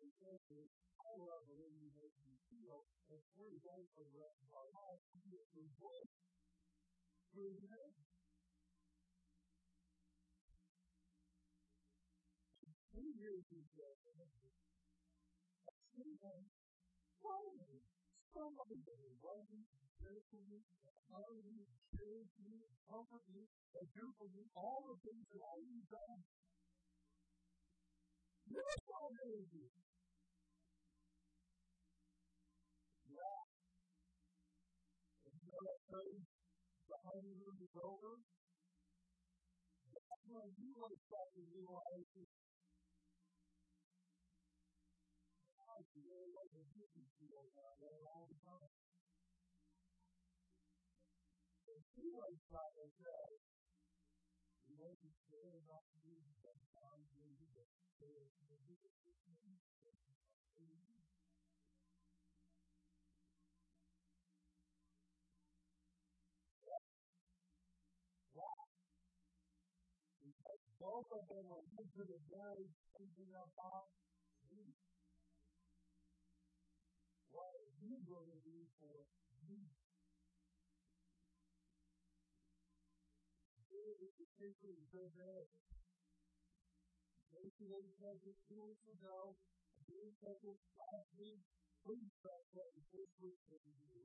he 0.00 0.16
is, 0.48 0.72
I 0.96 1.12
love 1.20 1.44
the 1.44 1.60
you 2.24 2.40
feel, 2.48 2.88
and 3.12 3.20
we're 3.36 3.60
going 3.60 3.84
for 3.92 4.08
the 4.08 4.16
rest 4.16 4.40
of 4.40 4.48
our 4.56 4.72
life 4.72 5.04
be 5.20 5.36
a 5.36 5.44
good 5.52 5.68
voice. 5.76 6.16
Through 7.36 7.60
he 13.52 13.60
said, 13.76 14.00
Somebody, 17.20 17.93
somebody 18.34 18.78
that 18.82 18.98
is 19.06 19.16
loving, 19.22 19.64
cares 20.02 20.24
for 20.28 20.42
me, 20.50 20.58
honor 21.08 21.40
me, 21.46 21.64
shares 21.94 22.28
me, 22.42 22.58
comfort 22.90 23.24
me, 23.30 23.46
and 23.78 23.86
do 23.94 24.04
for 24.18 24.28
me 24.34 24.42
all 24.58 24.82
the 24.90 24.98
things 25.06 25.24
that 25.30 25.40
all 25.40 25.62
you've 25.62 25.88
done. 25.88 26.20
You're 28.48 28.64
so 28.86 28.94
amazing. 29.12 29.70
Yeah. 33.08 33.44
And 35.26 35.34
you 35.36 35.50
know 35.52 35.60
that 35.66 35.80
phrase, 35.90 36.24
the 36.88 36.96
honeymoon 37.04 37.56
is 37.60 37.74
over? 37.82 38.20
That's 39.90 40.24
when 40.28 40.52
you 40.60 40.70
want 40.76 40.92
to 40.92 41.00
start 41.08 41.28
your 41.34 41.48
new 41.56 41.64
life 41.72 42.10
Both 70.84 71.08
of 71.16 71.24
them 71.32 71.46
are 71.48 71.64
into 71.80 72.02
the 72.04 72.20
very 72.28 72.68
thinking 72.98 73.32
about. 73.34 73.88
What 77.32 77.50
are 77.50 77.70
you 77.82 77.98
going 78.06 78.30
to 78.30 78.40
do 78.46 78.58
for 78.84 79.38
me? 79.48 79.64
Simply 84.34 84.76
so 84.92 85.08
bad. 85.16 85.46
Maybe 87.32 87.64
they 87.64 87.86
said 87.96 88.18
this 88.26 88.36
two 88.44 88.60
weeks 88.60 88.84
ago, 88.92 89.38
they 89.88 90.10
said 90.20 90.36
this 90.44 90.60
last 90.76 91.08
week, 91.16 91.40
please 91.86 92.10
start 92.20 92.44
putting 92.52 92.84
this 92.92 93.08
week 93.24 93.40
in 93.48 93.62
the 93.88 94.04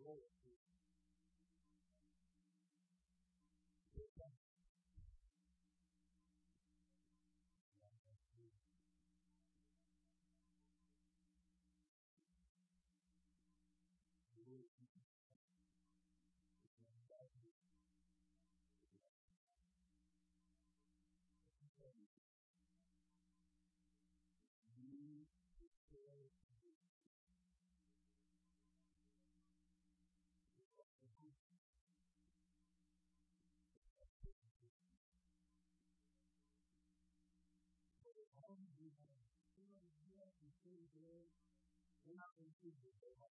We're 41.00 42.20
not 42.20 42.36
going 42.36 42.52
to 42.52 42.68
this. 42.76 43.32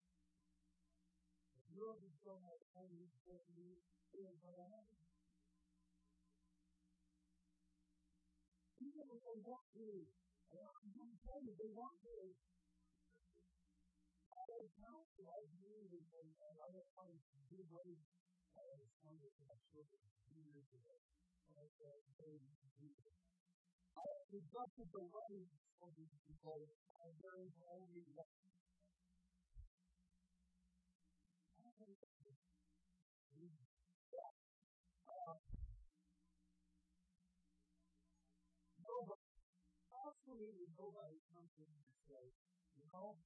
If 1.53 1.66
you're 1.78 1.97
just 2.01 2.18
going 2.26 2.41
to 2.41 2.55
have 2.74 2.89
you 2.89 3.05
for 3.22 3.38
me, 3.53 3.78
you're 4.18 4.34
going 4.41 4.57
to 4.57 4.66
have. 4.66 4.89
Even 8.82 9.05
they 9.22 9.38
want 9.45 9.66
to, 9.78 9.86
I'm 10.57 10.89
going 10.89 11.14
to 11.14 11.20
tell 11.22 11.38
you, 11.45 11.53
they 11.53 11.70
want 11.78 12.01
to. 12.01 12.34
They 14.51 14.68
count 14.82 15.05
like 15.22 15.49
me 15.62 15.86
and, 16.01 16.34
and 16.34 16.57
other 16.66 16.84
ones 16.97 17.22
do 17.45 17.62
ways 17.72 18.03
uh, 18.57 18.82
some 19.05 19.16
of 19.22 19.34
my 19.45 19.55
children 19.70 20.01
years 20.34 20.66
ago. 20.74 20.97
And 21.45 21.55
I 21.62 21.68
said, 21.78 22.01
hey, 22.18 22.41
do 22.82 22.89
this. 23.05 23.31
I 24.02 24.10
rejected 24.34 24.88
the 24.89 25.06
ways 25.06 25.52
of 25.82 25.89
these 25.93 26.16
people, 26.26 26.66
and 27.06 27.12
there 27.22 27.38
is 27.45 27.54
only 27.70 28.02
one. 28.18 28.26
Nobody, 38.82 39.26
absolutely 39.93 40.68
nobody 40.78 41.18
comes 41.34 41.54
in 41.62 41.70
and 41.70 41.95
says, 42.06 42.32
you 42.78 42.86
know, 42.93 43.18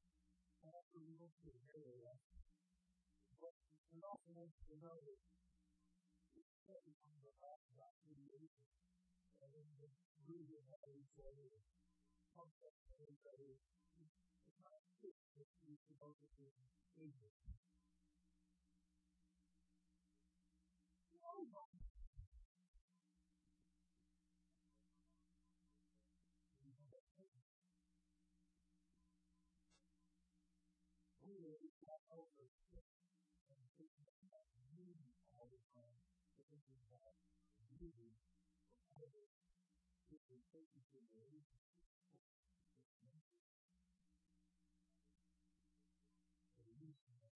after 0.63 0.99
to 0.99 1.11
move 1.15 1.31
to 1.43 1.49
an 1.51 1.65
area, 1.75 2.11
but 3.39 3.53
we 3.91 3.99
also 4.03 4.29
want 4.35 4.51
to 4.67 4.75
know 4.79 4.95
that 4.95 5.19
it's 6.35 6.55
certainly 6.67 6.99
on 7.07 7.15
the 7.23 7.31
back 7.39 7.61
about 7.71 7.95
mediation, 8.07 8.67
about 9.45 9.61
me, 9.77 9.85
whatever, 40.09 40.37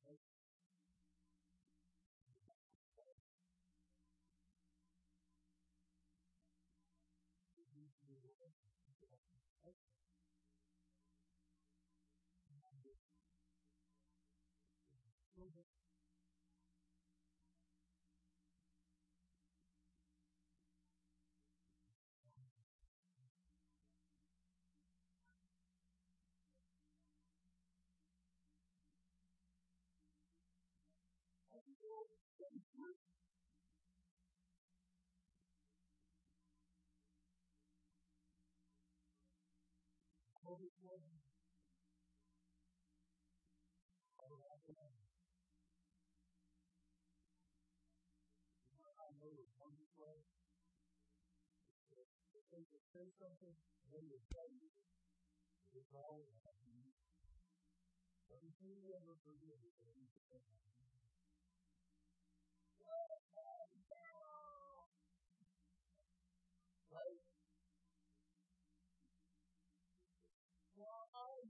if 0.07 0.38
overflowing. 40.49 41.19
I 48.73 49.09
know 49.19 49.29
it's 49.37 49.53
wonderful. 49.59 50.23
If 52.33 52.45
they 52.49 52.63
say 52.93 53.11
something, 53.19 53.53
they 53.91 54.01
tell 54.33 54.49
you. 54.49 54.69
It's 55.73 55.93
all 55.95 56.21
about 56.29 56.61
you. 56.67 56.93
Everything 58.31 58.79
you 58.79 58.95
ever 58.95 59.19
forgive 59.27 59.59
is 59.59 59.75
going 59.83 60.07
to 60.07 61.08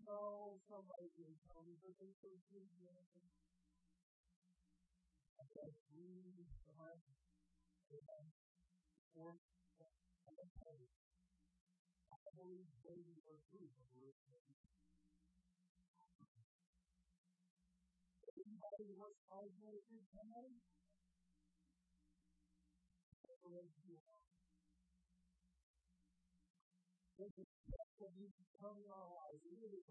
Somebody 0.10 1.06
can 1.14 1.38
tell 1.46 1.62
me 1.62 1.78
that 1.86 1.94
they 2.02 2.10
forgive 2.18 2.66
me. 2.82 2.90
I 5.40 5.44
said, 5.54 5.74
we 5.92 6.46
have 6.78 7.00
or 9.16 9.36
I 27.78 27.79
to 28.28 28.44
come 28.60 28.76
in 28.84 28.90
our 28.92 29.08
lives. 29.08 29.40
We 29.48 29.56
need 29.56 29.72
to 29.72 29.82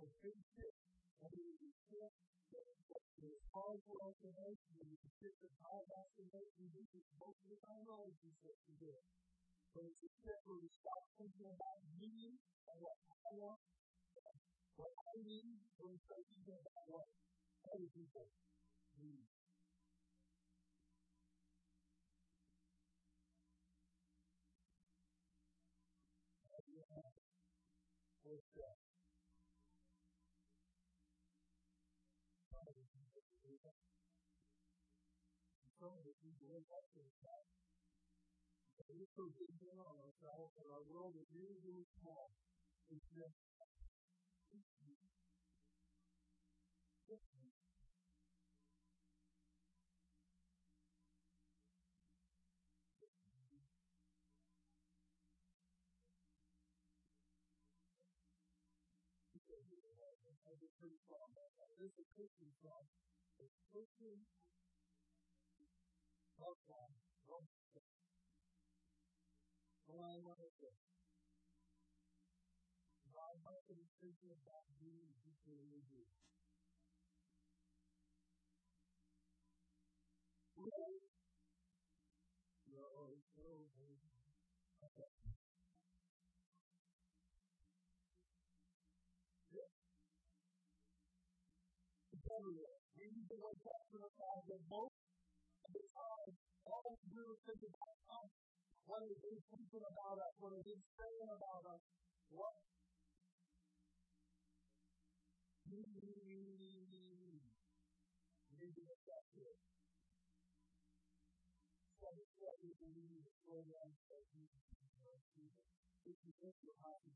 it, 0.61 0.75
and 1.25 1.31
we 1.33 1.41
need 1.49 1.61
to 1.65 1.73
step 1.89 2.13
it's 3.19 3.45
hard 3.53 3.83
for 3.85 3.99
us 4.09 4.15
to 4.23 4.31
make 4.41 4.61
when 4.79 4.89
you 4.89 4.97
sit 5.19 5.35
the 5.43 5.51
God 5.59 5.85
has 5.91 6.09
to 6.17 6.25
make 6.33 6.49
you 6.57 6.71
do 6.71 6.83
this 6.95 7.05
most 7.19 7.39
of 7.45 7.49
the 7.51 7.61
time 7.67 7.85
always 7.91 8.15
he 8.23 8.31
to 8.65 8.73
do. 8.79 8.95
But 9.75 9.85
it's 9.91 10.01
a 10.07 10.11
step 10.23 10.41
where 10.47 10.63
we 10.63 10.71
stop 10.71 11.03
thinking 11.19 11.51
about 11.51 11.81
me 11.99 12.39
and 12.39 12.77
what 12.81 12.97
I 13.27 13.31
want, 13.37 13.61
what 14.79 14.93
I 14.97 15.15
need, 15.21 15.61
when 15.83 15.93
we 15.93 15.99
start 16.07 16.23
thinking 16.31 16.57
about 16.57 16.83
what 16.87 17.07
other 17.75 17.91
people 17.93 18.27
need. 19.03 19.29
Fourth 28.23 28.45
step. 28.53 28.77
Some 35.79 35.95
of 35.95 36.03
the 36.03 36.15
people 36.19 36.51
in 36.59 36.65
that 36.69 36.85
church 36.91 37.15
we're 38.99 39.07
so 39.15 39.31
big 39.39 39.55
on 39.79 39.95
ourselves, 40.03 40.59
and 40.59 40.67
our 40.75 40.83
world 40.91 41.15
is 41.15 41.29
really, 41.31 41.59
really 41.63 41.87
small. 42.03 42.35
It's 42.91 43.07
just 43.15 43.39
Pretty 60.89 61.05
song. 61.05 61.29
There's 61.77 62.01
a 62.01 62.09
Christian 62.17 62.49
song. 62.65 62.89
It's 63.37 63.61
Christian 63.69 64.25
love 66.41 66.57
song. 66.65 66.97
All 69.85 70.01
I 70.01 70.17
to 70.41 70.49
say. 70.49 70.73
God 73.13 73.37
wants 73.45 73.69
to 73.69 73.77
be 73.77 73.85
thinking 74.01 74.33
about 74.33 74.65
you 74.81 74.97
and 75.05 75.13
people 75.21 75.61
in 75.61 75.77
you. 75.93 76.09
Really? 80.57 81.05
No, 82.73 83.13
no, 83.37 83.69
no. 83.77 83.93
Okay. 84.89 85.05
Yeah. 89.53 89.69
Up 92.39 93.83
to 93.91 93.99
the 93.99 94.13
fact 94.15 94.47
that 94.47 94.63
most 94.71 94.95
of 94.95 95.71
the 95.75 95.83
time, 95.91 96.31
all 96.71 96.95
we 96.95 97.11
do 97.11 97.35
is 97.35 97.39
think 97.43 97.67
about 97.67 97.99
us, 98.15 98.31
what 98.87 99.03
it 99.03 99.19
is 99.27 99.43
thinking 99.51 99.83
about 99.83 100.23
us, 100.23 100.33
what 100.39 100.55
it 100.55 100.63
is 100.63 100.79
saying 100.95 101.31
about 101.35 101.67
us, 101.67 101.83
what 102.31 102.55
we 105.67 105.83
need 105.83 105.99
to 105.99 106.19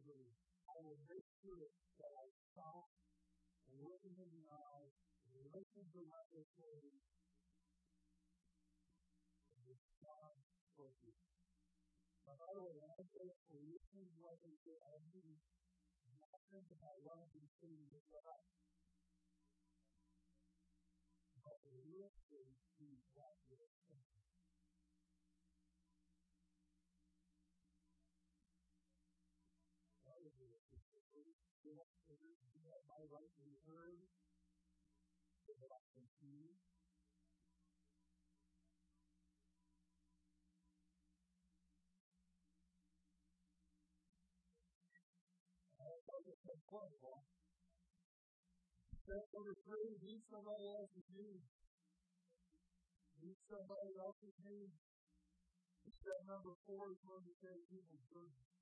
and 0.09 0.26
I 0.66 0.76
will 0.82 0.98
make 1.07 1.28
sure 1.42 1.70
that 1.98 2.12
I 2.18 2.26
stop 2.50 2.88
and 3.70 3.78
look 3.86 4.03
in 4.03 4.14
the 4.18 4.44
eyes, 4.50 4.94
listen 5.53 5.84
to 5.94 6.00
what 6.09 6.24
they're 6.32 6.53
saying, 6.59 6.96
and 9.55 9.62
respond 9.68 10.42
for 10.74 10.88
you. 11.03 11.14
But 12.26 12.38
by 12.38 12.50
the 12.55 12.62
way, 12.62 12.74
when 12.78 12.90
I 12.90 13.03
say 13.14 13.26
to 13.28 13.57
listen 13.59 14.03
to 14.07 14.16
what 14.22 14.38
they 14.42 14.55
say, 14.62 14.76
I 14.78 14.98
mean 15.11 15.38
not 16.18 16.40
think 16.50 16.68
about 16.72 16.98
what 17.03 17.28
been 17.32 17.48
saying 17.61 17.88
in 17.92 18.03
your 18.11 18.22
life, 18.24 18.53
but 21.42 21.59
listen 21.66 22.46
to 22.78 22.86
what 23.14 23.36
they're 23.48 23.74
saying. 23.86 24.31
Is 30.22 30.32
step. 30.32 31.82
Be 49.02 49.18
number 49.42 49.58
three, 49.66 49.92
meet 50.06 50.22
somebody 50.30 50.64
else's 50.72 51.08
needs. 51.12 51.50
Meet 53.20 53.36
somebody 53.50 53.92
else's 53.98 54.36
needs. 54.40 54.78
Step 55.82 56.20
number 56.24 56.54
four 56.64 56.94
is 56.94 57.00
going 57.04 57.26
to 57.26 57.34
say 57.42 57.52
people's 57.68 58.06
burden. 58.08 58.61